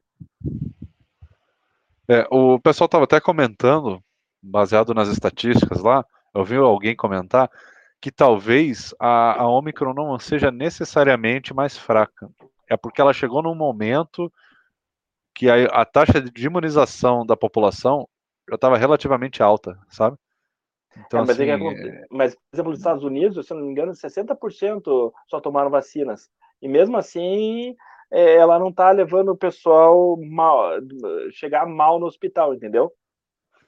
[2.07, 4.03] É, o pessoal estava até comentando,
[4.41, 6.05] baseado nas estatísticas lá,
[6.35, 7.49] eu vi alguém comentar
[8.01, 12.29] que talvez a, a Omicron não seja necessariamente mais fraca.
[12.69, 14.31] É porque ela chegou num momento
[15.33, 18.07] que a, a taxa de imunização da população
[18.47, 20.17] já estava relativamente alta, sabe?
[20.97, 23.91] Então, é, mas, assim, é mas, por exemplo, nos Estados Unidos, se não me engano,
[23.91, 26.29] 60% só tomaram vacinas.
[26.61, 27.75] E mesmo assim,
[28.11, 30.73] é, ela não está levando o pessoal mal,
[31.31, 32.93] chegar mal no hospital, entendeu?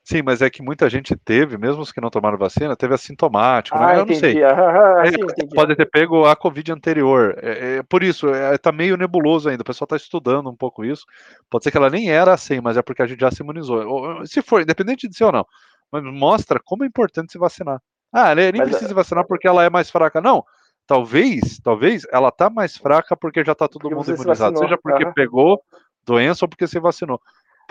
[0.09, 3.77] Sim, mas é que muita gente teve, mesmo os que não tomaram vacina, teve assintomático,
[3.77, 3.83] né?
[3.83, 3.99] ah, né?
[3.99, 4.41] Eu não sei.
[4.41, 7.37] Ah, é, sim, pode ter pego a Covid anterior.
[7.41, 9.63] É, é por isso, é, tá meio nebuloso ainda.
[9.63, 11.03] O pessoal está estudando um pouco isso.
[11.49, 14.25] Pode ser que ela nem era assim, mas é porque a gente já se imunizou.
[14.25, 15.45] Se for, independente de ser ou não,
[15.91, 17.81] mas mostra como é importante se vacinar.
[18.13, 20.21] Ah, nem mas, precisa se vacinar porque ela é mais fraca.
[20.21, 20.41] Não.
[20.87, 24.57] Talvez, talvez ela tá mais fraca porque já tá todo mundo imunizado.
[24.57, 25.13] Seja porque uhum.
[25.13, 25.61] pegou
[26.05, 27.19] doença ou porque se vacinou.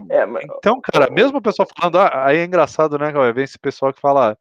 [0.09, 0.45] É, mas...
[0.45, 4.01] Então, cara, mesmo o pessoal falando, ah, aí é engraçado, né, Vem esse pessoal que
[4.01, 4.37] fala,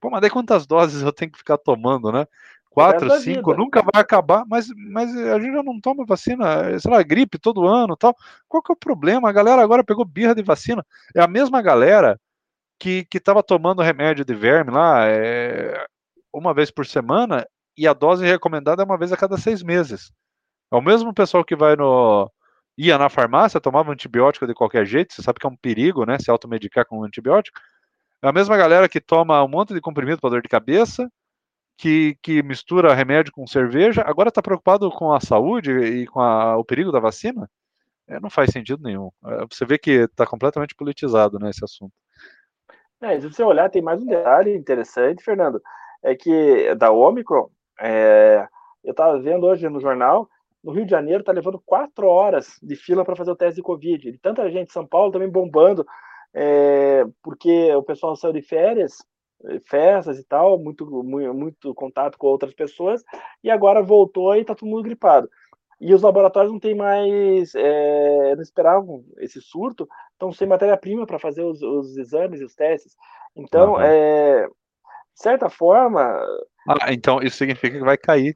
[0.00, 2.26] pô, mas daí quantas doses eu tenho que ficar tomando, né?
[2.70, 3.62] Quatro, cinco, vida.
[3.62, 7.68] nunca vai acabar, mas, mas a gente já não toma vacina, sei lá, gripe todo
[7.68, 8.16] ano tal.
[8.48, 9.28] Qual que é o problema?
[9.28, 10.84] A galera agora pegou birra de vacina.
[11.14, 12.18] É a mesma galera
[12.76, 15.86] que, que tava tomando remédio de verme lá é,
[16.32, 17.46] uma vez por semana
[17.78, 20.10] e a dose recomendada é uma vez a cada seis meses.
[20.72, 22.28] É o mesmo pessoal que vai no,
[22.76, 26.18] ia na farmácia, tomava antibiótico de qualquer jeito, você sabe que é um perigo, né,
[26.18, 27.58] se automedicar com um antibiótico.
[28.22, 31.08] É a mesma galera que toma um monte de comprimido para dor de cabeça,
[31.76, 36.56] que, que mistura remédio com cerveja, agora está preocupado com a saúde e com a,
[36.56, 37.48] o perigo da vacina?
[38.08, 39.10] É, não faz sentido nenhum.
[39.26, 41.92] É, você vê que está completamente politizado né, esse assunto.
[43.00, 45.60] É, se você olhar, tem mais um detalhe interessante, Fernando,
[46.02, 47.50] é que da Omicron,
[47.80, 48.46] é,
[48.82, 50.28] eu estava vendo hoje no jornal
[50.64, 53.62] no Rio de Janeiro está levando quatro horas de fila para fazer o teste de
[53.62, 54.08] Covid.
[54.08, 55.86] E tanta gente em São Paulo também bombando,
[56.32, 58.96] é, porque o pessoal saiu de férias,
[59.44, 63.04] eh, festas e tal, muito, muito, muito contato com outras pessoas,
[63.42, 65.28] e agora voltou e está todo mundo gripado.
[65.78, 71.18] E os laboratórios não têm mais, é, não esperavam esse surto, estão sem matéria-prima para
[71.18, 72.96] fazer os, os, exames e os testes.
[73.36, 73.80] Então, uhum.
[73.80, 76.00] é, de certa forma.
[76.66, 78.34] Ah, então isso significa que vai cair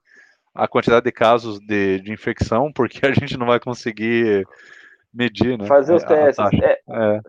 [0.54, 4.46] a quantidade de casos de, de infecção, porque a gente não vai conseguir
[5.12, 5.66] medir, né?
[5.66, 6.44] Fazer os testes.
[6.62, 7.20] É, é.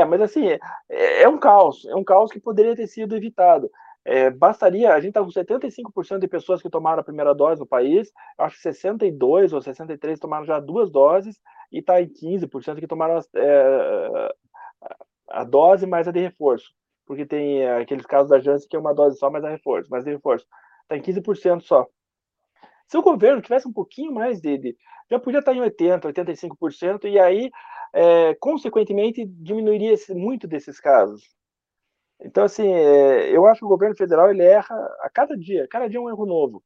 [0.00, 3.70] é, mas assim, é, é, um caos, é um caos que poderia ter sido evitado.
[4.04, 7.66] É, bastaria, a gente está com 75% de pessoas que tomaram a primeira dose no
[7.66, 11.40] país, acho que 62 ou 63 tomaram já duas doses,
[11.72, 14.34] e está em 15% que tomaram é,
[15.28, 16.72] a dose mais a de reforço,
[17.04, 20.04] porque tem aqueles casos da Janssen que é uma dose só, mais a reforço, mais
[20.04, 20.46] de reforço.
[20.82, 21.86] Está em 15% só.
[22.88, 24.76] Se o governo tivesse um pouquinho mais de, de
[25.10, 27.50] já podia estar em 80%, 85%, e aí,
[27.92, 31.22] é, consequentemente, diminuiria muito desses casos.
[32.20, 35.88] Então, assim, é, eu acho que o governo federal ele erra a cada dia, cada
[35.88, 36.62] dia é um erro novo.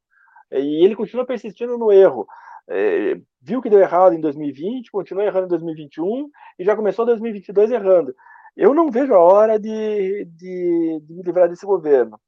[0.52, 2.26] E ele continua persistindo no erro.
[2.68, 7.70] É, viu que deu errado em 2020, continua errando em 2021 e já começou 2022
[7.70, 8.14] errando.
[8.56, 12.20] Eu não vejo a hora de, de, de me livrar desse governo.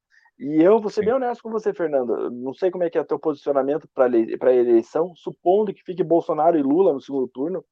[0.43, 2.29] E eu vou ser bem honesto com você, Fernando.
[2.29, 6.03] Não sei como é que é o teu posicionamento para a eleição, supondo que fique
[6.03, 7.65] Bolsonaro e Lula no segundo turno.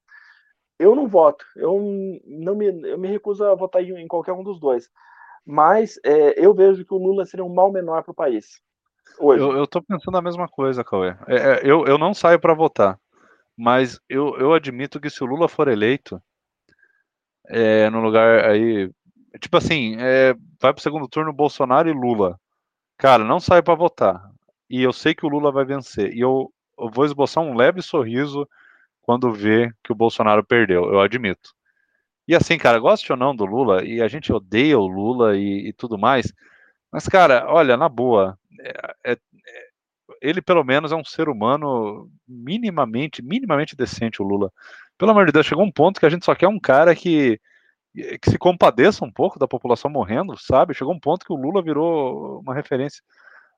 [0.78, 1.44] Eu não voto.
[1.56, 1.74] Eu
[2.24, 4.88] não me, eu me recuso a votar em, em qualquer um dos dois.
[5.44, 8.62] Mas é, eu vejo que o Lula seria um mal menor para o país.
[9.18, 9.42] Hoje.
[9.42, 11.16] Eu, estou pensando a mesma coisa, Cauê.
[11.26, 12.96] É, é, eu, eu não saio para votar,
[13.56, 16.22] mas eu, eu admito que se o Lula for eleito,
[17.48, 18.88] é, no lugar aí.
[19.40, 22.38] Tipo assim, é, vai para o segundo turno Bolsonaro e Lula.
[23.00, 24.30] Cara, não saio para votar.
[24.68, 26.12] E eu sei que o Lula vai vencer.
[26.12, 28.46] E eu, eu vou esboçar um leve sorriso
[29.00, 31.54] quando ver que o Bolsonaro perdeu, eu admito.
[32.28, 35.68] E assim, cara, goste ou não do Lula, e a gente odeia o Lula e,
[35.68, 36.30] e tudo mais,
[36.92, 39.18] mas, cara, olha, na boa, é, é,
[40.20, 44.52] ele pelo menos é um ser humano minimamente, minimamente decente, o Lula.
[44.98, 47.40] Pelo amor de Deus, chegou um ponto que a gente só quer um cara que
[47.92, 50.74] que se compadeça um pouco da população morrendo, sabe?
[50.74, 53.02] Chegou um ponto que o Lula virou uma referência.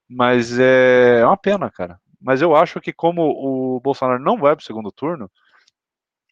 [0.08, 1.98] Mas é, é uma pena, cara.
[2.20, 5.30] Mas eu acho que como o Bolsonaro não vai para o segundo turno,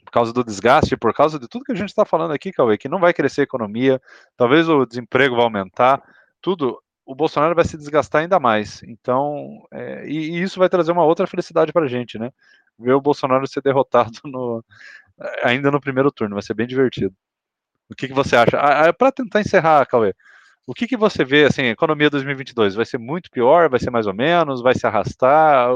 [0.04, 2.78] por causa do desgaste, por causa de tudo que a gente está falando aqui, Cauê,
[2.78, 4.00] que não vai crescer a economia,
[4.36, 6.02] talvez o desemprego vai aumentar,
[6.40, 8.82] tudo, o Bolsonaro vai se desgastar ainda mais.
[8.84, 12.30] Então, é, e, e, isso vai trazer uma outra felicidade para a gente, né?
[12.78, 14.64] Ver o Bolsonaro ser derrotado no,
[15.42, 17.14] ainda no primeiro turno, vai ser bem divertido.
[17.90, 18.56] O que, que você acha?
[18.56, 20.14] Ah, ah Para tentar encerrar, Cauê,
[20.66, 22.74] o que, que você vê, assim, economia 2022?
[22.74, 23.68] Vai ser muito pior?
[23.68, 24.62] Vai ser mais ou menos?
[24.62, 25.70] Vai se arrastar?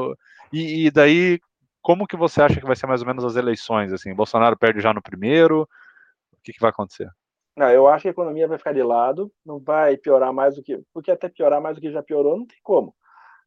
[0.53, 1.41] E, e, daí,
[1.83, 3.93] como que você acha que vai ser mais ou menos as eleições?
[3.93, 5.62] Assim, Bolsonaro perde já no primeiro?
[5.62, 7.09] O que, que vai acontecer?
[7.57, 10.62] Não, eu acho que a economia vai ficar de lado, não vai piorar mais do
[10.62, 10.81] que.
[10.93, 12.95] Porque até piorar mais do que já piorou, não tem como.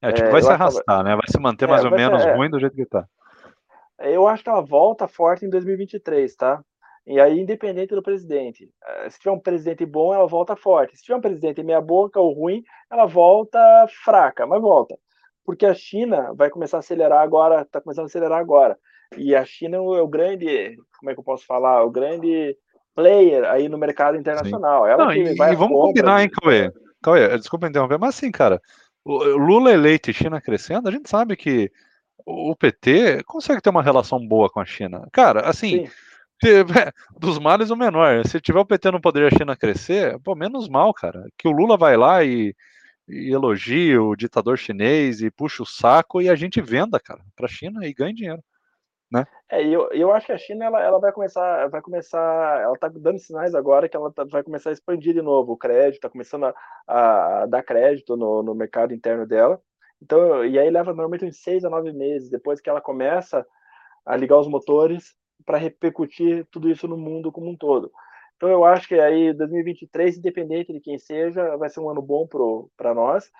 [0.01, 1.15] É, tipo, é, vai se arrastar, né?
[1.15, 2.35] Vai se manter é, mais ou menos ser, é.
[2.35, 3.05] ruim do jeito que tá.
[3.99, 6.61] Eu acho que ela volta forte em 2023, tá?
[7.07, 8.69] E aí, independente do presidente.
[8.85, 10.97] Eh, se tiver um presidente bom, ela volta forte.
[10.97, 13.59] Se tiver um presidente meia boca ou ruim, ela volta
[14.03, 14.93] fraca, mas volta.
[15.45, 18.77] Porque a China vai começar a acelerar agora, está começando a acelerar agora.
[19.15, 21.81] E a China é o grande, como é que eu posso falar?
[21.85, 22.57] O grande
[22.93, 24.85] player aí no mercado internacional.
[24.85, 26.69] Ela Não, e, e vamos combinar, hein, Cauê?
[27.01, 28.61] Cauê, desculpa interromper, mas assim, cara,
[29.05, 31.71] o Lula eleito e China crescendo, a gente sabe que
[32.25, 35.07] o PT consegue ter uma relação boa com a China.
[35.13, 35.91] Cara, assim, Sim
[37.19, 38.25] dos males o menor.
[38.27, 41.25] Se tiver o PT no poder a China crescer, pô, menos mal, cara.
[41.37, 42.55] Que o Lula vai lá e,
[43.07, 47.45] e elogia o ditador chinês e puxa o saco e a gente venda, cara, para
[47.45, 48.43] a China e ganha dinheiro.
[49.11, 49.25] Né?
[49.49, 52.89] É, eu, eu acho que a China ela, ela vai começar, vai começar, ela está
[52.89, 56.09] dando sinais agora que ela tá, vai começar a expandir de novo o crédito, está
[56.09, 56.53] começando a,
[56.85, 59.61] a, dar crédito no, no mercado interno dela.
[60.01, 63.45] Então, e aí leva normalmente uns seis a nove meses depois que ela começa
[64.05, 65.15] a ligar os motores
[65.47, 67.89] para repercutir tudo isso no mundo como um todo.
[68.35, 72.27] Então eu acho que aí 2023, independente de quem seja, vai ser um ano bom
[72.75, 73.31] para nós,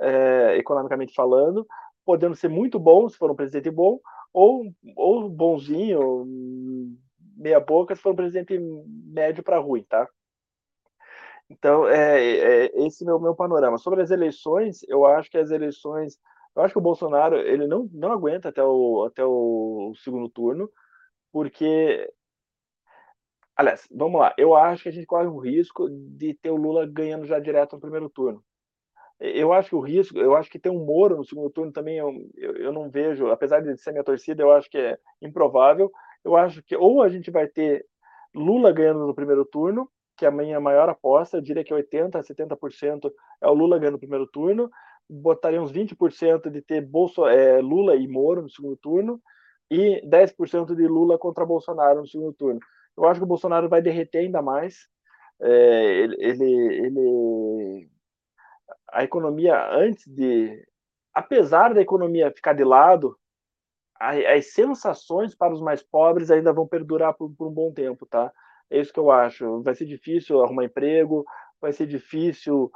[0.00, 1.66] é, economicamente falando,
[2.06, 3.98] podendo ser muito bom se for um presidente bom,
[4.32, 6.24] ou, ou bonzinho,
[7.36, 8.56] meia boca, se for um presidente
[9.04, 10.08] médio para ruim, tá?
[11.50, 13.78] Então, é, é esse o meu panorama.
[13.78, 16.18] Sobre as eleições, eu acho que as eleições,
[16.54, 20.70] eu acho que o Bolsonaro ele não, não aguenta até o, até o segundo turno,
[21.38, 22.10] porque.
[23.56, 24.34] Aliás, vamos lá.
[24.36, 27.74] Eu acho que a gente corre o risco de ter o Lula ganhando já direto
[27.74, 28.42] no primeiro turno.
[29.20, 31.98] eu acho que o risco, eu acho que ter um Moro no segundo turno também
[31.98, 35.92] eu, eu, eu, não vejo, apesar de ser minha torcida, eu acho que é improvável.
[36.24, 37.86] Eu acho que ou a gente vai ter
[38.34, 42.16] Lula ganhando no primeiro turno, que é a minha maior aposta, eu diria que 80%
[42.16, 44.68] a 70% é o Lula ganhando no primeiro turno,
[45.08, 49.20] botaria uns 20% de ter Bolso, é, Lula e Moro no segundo turno,
[49.70, 52.60] e 10% de Lula contra Bolsonaro no segundo turno.
[52.96, 54.88] Eu acho que o Bolsonaro vai derreter ainda mais.
[55.40, 56.52] É, ele, ele,
[56.86, 57.90] ele,
[58.90, 60.66] a economia antes de,
[61.14, 63.16] apesar da economia ficar de lado,
[64.00, 68.32] as sensações para os mais pobres ainda vão perdurar por, por um bom tempo, tá?
[68.70, 69.62] É isso que eu acho.
[69.62, 71.24] Vai ser difícil arrumar emprego,
[71.60, 72.70] vai ser difícil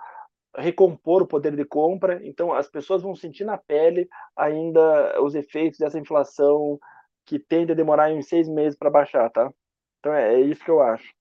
[0.56, 2.20] recompor o poder de compra.
[2.26, 6.78] Então, as pessoas vão sentir na pele ainda os efeitos dessa inflação
[7.24, 9.52] que tende a demorar em seis meses para baixar, tá?
[10.00, 11.12] Então, é, é, isso que eu acho.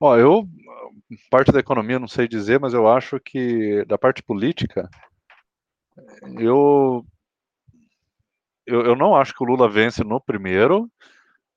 [0.00, 0.46] Ó, eu,
[1.30, 4.88] parte da economia não sei dizer, mas eu acho que da parte política,
[6.38, 7.04] eu,
[8.66, 10.90] eu, eu não acho que o Lula vence no primeiro,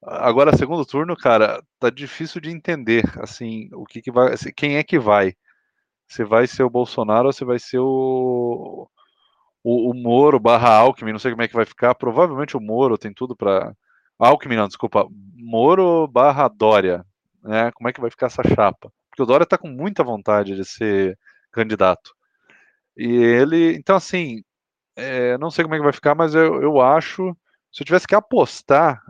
[0.02, 4.78] Agora, segundo turno, cara, tá difícil de entender, assim, o que, que vai, assim, quem
[4.78, 5.36] é que vai?
[6.10, 8.90] Se vai ser o Bolsonaro ou se vai ser o,
[9.64, 11.96] o, o Moro barra Alckmin, não sei como é que vai ficar.
[11.96, 13.74] Provavelmente o Moro tem tudo para
[14.18, 17.06] Alckmin, não, desculpa, Moro barra Dória,
[17.44, 17.72] né?
[17.72, 18.92] Como é que vai ficar essa chapa?
[19.10, 21.18] Porque o Dória tá com muita vontade de ser
[21.52, 22.14] candidato.
[22.98, 24.44] E ele, então assim,
[24.96, 27.36] é, não sei como é que vai ficar, mas eu, eu acho
[27.72, 29.02] se eu tivesse que apostar,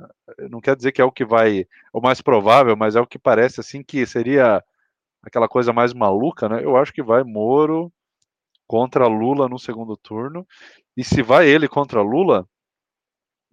[0.49, 3.17] não quer dizer que é o que vai, o mais provável, mas é o que
[3.17, 4.63] parece assim que seria
[5.23, 6.63] aquela coisa mais maluca, né?
[6.63, 7.91] Eu acho que vai Moro
[8.67, 10.45] contra Lula no segundo turno.
[10.95, 12.47] E se vai ele contra Lula,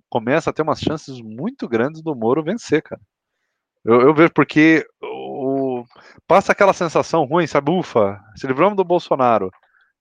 [0.09, 3.01] começa a ter umas chances muito grandes do Moro vencer, cara.
[3.85, 5.85] Eu, eu vejo porque o,
[6.27, 7.71] passa aquela sensação ruim, sabe?
[7.71, 9.51] Ufa, se livramos do Bolsonaro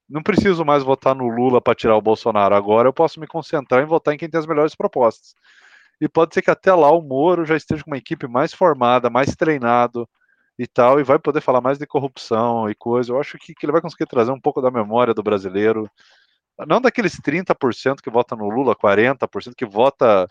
[0.09, 2.55] não preciso mais votar no Lula para tirar o Bolsonaro.
[2.55, 5.33] Agora eu posso me concentrar em votar em quem tem as melhores propostas.
[5.99, 9.09] E pode ser que até lá o Moro já esteja com uma equipe mais formada,
[9.09, 10.07] mais treinado
[10.57, 13.11] e tal, e vai poder falar mais de corrupção e coisa.
[13.11, 15.89] Eu acho que, que ele vai conseguir trazer um pouco da memória do brasileiro.
[16.67, 20.27] Não daqueles 30% que vota no Lula, 40% que vota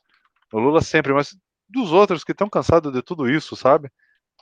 [0.52, 1.36] no Lula sempre, mas
[1.68, 3.90] dos outros que estão cansados de tudo isso, sabe?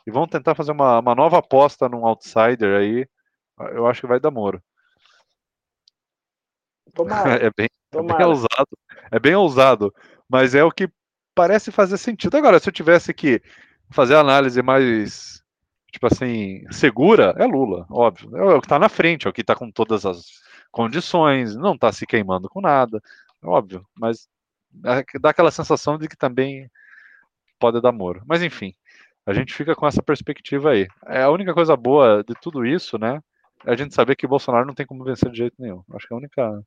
[0.07, 3.07] E vão tentar fazer uma, uma nova aposta num outsider aí.
[3.73, 4.63] Eu acho que vai dar Moro.
[6.95, 8.79] Tomara, é, bem, é bem ousado.
[9.11, 9.95] É bem ousado.
[10.29, 10.89] Mas é o que
[11.35, 12.37] parece fazer sentido.
[12.37, 13.43] Agora, se eu tivesse que
[13.91, 15.42] fazer a análise mais,
[15.93, 18.37] tipo assim, segura, é Lula, óbvio.
[18.37, 20.25] É o que está na frente, é o que está com todas as
[20.71, 23.01] condições, não está se queimando com nada,
[23.43, 23.87] é óbvio.
[23.95, 24.27] Mas
[24.73, 26.71] dá aquela sensação de que também
[27.61, 28.23] pode dar Moro.
[28.27, 28.75] Mas enfim,
[29.27, 30.89] a gente fica com essa perspectiva aí.
[31.07, 33.21] É a única coisa boa de tudo isso, né?
[33.65, 35.83] É a gente saber que Bolsonaro não tem como vencer de jeito nenhum.
[35.95, 36.63] Acho que é a única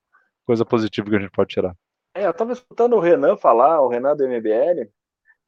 [0.45, 1.75] coisa positiva que a gente pode tirar.
[2.13, 4.87] É, eu estava escutando o Renan falar, o Renan do MBL,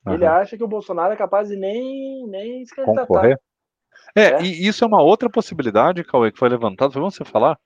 [0.05, 0.13] uhum.
[0.13, 3.07] ele acha que o Bolsonaro é capaz de nem, nem se candidatar.
[3.07, 3.39] Concorrer.
[4.15, 7.57] É, é, e isso é uma outra possibilidade, Cauê, que foi levantado, foi você falar,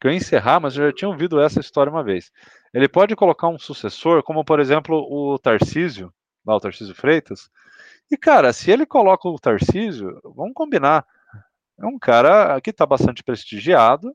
[0.00, 2.30] que eu ia encerrar, mas eu já tinha ouvido essa história uma vez.
[2.72, 6.12] Ele pode colocar um sucessor, como por exemplo o Tarcísio,
[6.44, 7.48] lá o Tarcísio Freitas,
[8.10, 11.06] e cara, se ele coloca o Tarcísio, vamos combinar,
[11.78, 14.14] é um cara que está bastante prestigiado,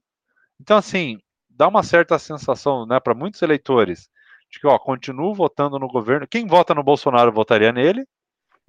[0.59, 4.09] então assim, dá uma certa sensação, né, para muitos eleitores,
[4.49, 6.27] de que, ó, continuo votando no governo.
[6.27, 8.05] Quem vota no Bolsonaro votaria nele,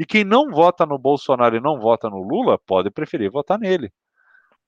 [0.00, 3.92] e quem não vota no Bolsonaro e não vota no Lula pode preferir votar nele.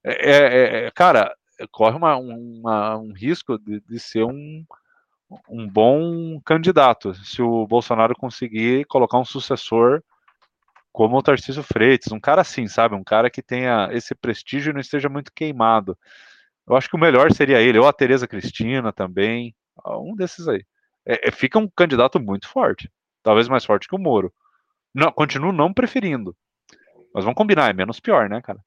[0.04, 1.34] É, é, é cara,
[1.70, 4.62] corre uma, uma, um risco de, de ser um,
[5.48, 10.02] um bom candidato se o Bolsonaro conseguir colocar um sucessor
[10.92, 12.94] como o Tarcísio Freitas, um cara assim, sabe?
[12.94, 15.96] Um cara que tenha esse prestígio e não esteja muito queimado.
[16.68, 19.54] Eu acho que o melhor seria ele, ou a Tereza Cristina também,
[19.86, 20.62] um desses aí.
[21.06, 22.90] É, é, fica um candidato muito forte,
[23.22, 24.30] talvez mais forte que o Moro.
[24.94, 26.36] Não, continuo não preferindo,
[27.14, 28.60] mas vamos combinar, é menos pior, né, cara?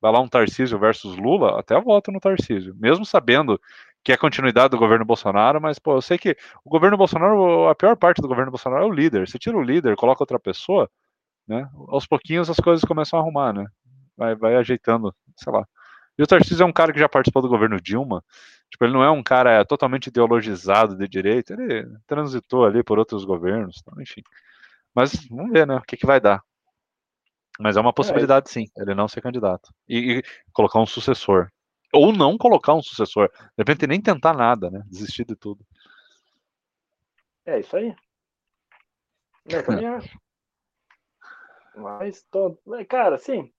[0.00, 3.60] Vai lá um Tarcísio versus Lula, até voto no Tarcísio, mesmo sabendo
[4.04, 7.74] que é continuidade do governo Bolsonaro, mas, pô, eu sei que o governo Bolsonaro, a
[7.74, 9.26] pior parte do governo Bolsonaro é o líder.
[9.28, 10.88] Você tira o líder, coloca outra pessoa,
[11.48, 11.68] né?
[11.88, 13.66] Aos pouquinhos as coisas começam a arrumar, né?
[14.16, 15.66] Vai, vai ajeitando, sei lá.
[16.18, 18.24] E o Tarcísio é um cara que já participou do governo Dilma.
[18.70, 23.24] Tipo, ele não é um cara totalmente ideologizado de direita, ele transitou ali por outros
[23.24, 24.22] governos, então, enfim.
[24.96, 25.76] Mas vamos ver, né?
[25.76, 26.42] O que, que vai dar.
[27.60, 29.70] Mas é uma possibilidade, sim, ele não ser candidato.
[29.86, 30.22] E, e,
[30.54, 31.50] colocar um sucessor.
[31.92, 33.30] Ou não colocar um sucessor.
[33.30, 34.82] De repente nem tentar nada, né?
[34.86, 35.62] Desistir de tudo.
[37.44, 37.94] É isso aí.
[39.44, 40.18] Eu também acho.
[41.76, 42.58] Mas, tô...
[42.88, 43.52] cara, sim,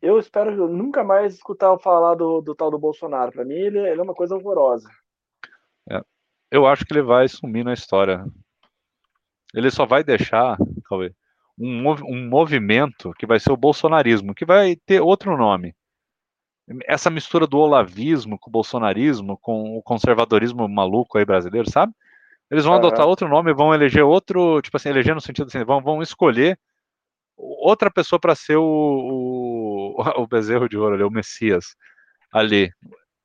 [0.00, 3.32] eu espero nunca mais escutar falar do, do tal do Bolsonaro.
[3.32, 4.88] Para mim, ele, ele, é uma coisa horrorosa.
[5.90, 6.00] É,
[6.50, 8.24] eu acho que ele vai sumir na história.
[9.54, 11.12] Ele só vai deixar, Cauê,
[11.58, 15.74] um, um movimento que vai ser o bolsonarismo, que vai ter outro nome.
[16.86, 21.92] Essa mistura do olavismo com o bolsonarismo, com o conservadorismo maluco aí brasileiro, sabe?
[22.50, 22.78] Eles vão uhum.
[22.78, 26.58] adotar outro nome, vão eleger outro, tipo assim, eleger no sentido assim, vão, vão escolher
[27.36, 28.64] outra pessoa para ser o,
[29.96, 31.74] o, o bezerro de ouro ali, o Messias
[32.32, 32.70] ali.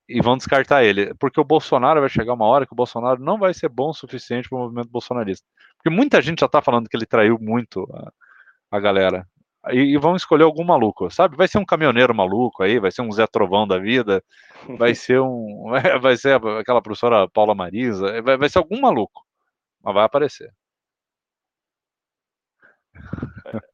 [0.07, 1.13] E vão descartar ele.
[1.15, 3.93] Porque o Bolsonaro vai chegar uma hora que o Bolsonaro não vai ser bom o
[3.93, 5.47] suficiente para o movimento bolsonarista.
[5.77, 8.11] Porque muita gente já está falando que ele traiu muito a,
[8.71, 9.27] a galera.
[9.69, 11.37] E, e, vão escolher algum maluco, sabe?
[11.37, 14.21] Vai ser um caminhoneiro maluco aí, vai ser um Zé Trovão da vida,
[14.77, 15.71] vai ser um.
[16.01, 19.25] Vai ser aquela professora Paula Marisa, vai, vai ser algum maluco.
[19.81, 20.53] Mas vai aparecer.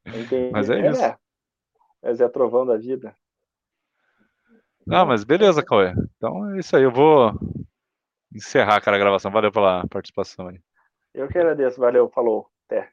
[0.06, 0.50] Entendi.
[0.54, 1.18] Mas é, é isso.
[2.04, 3.16] É Zé Trovão da vida.
[4.88, 5.94] Ah, mas beleza, Cauê.
[6.18, 6.84] Então é isso aí.
[6.84, 7.34] Eu vou
[8.34, 9.32] encerrar cara, a gravação.
[9.32, 10.60] Valeu pela participação aí.
[11.14, 11.80] Eu que agradeço.
[11.80, 12.10] Valeu.
[12.10, 12.48] Falou.
[12.68, 12.90] Até.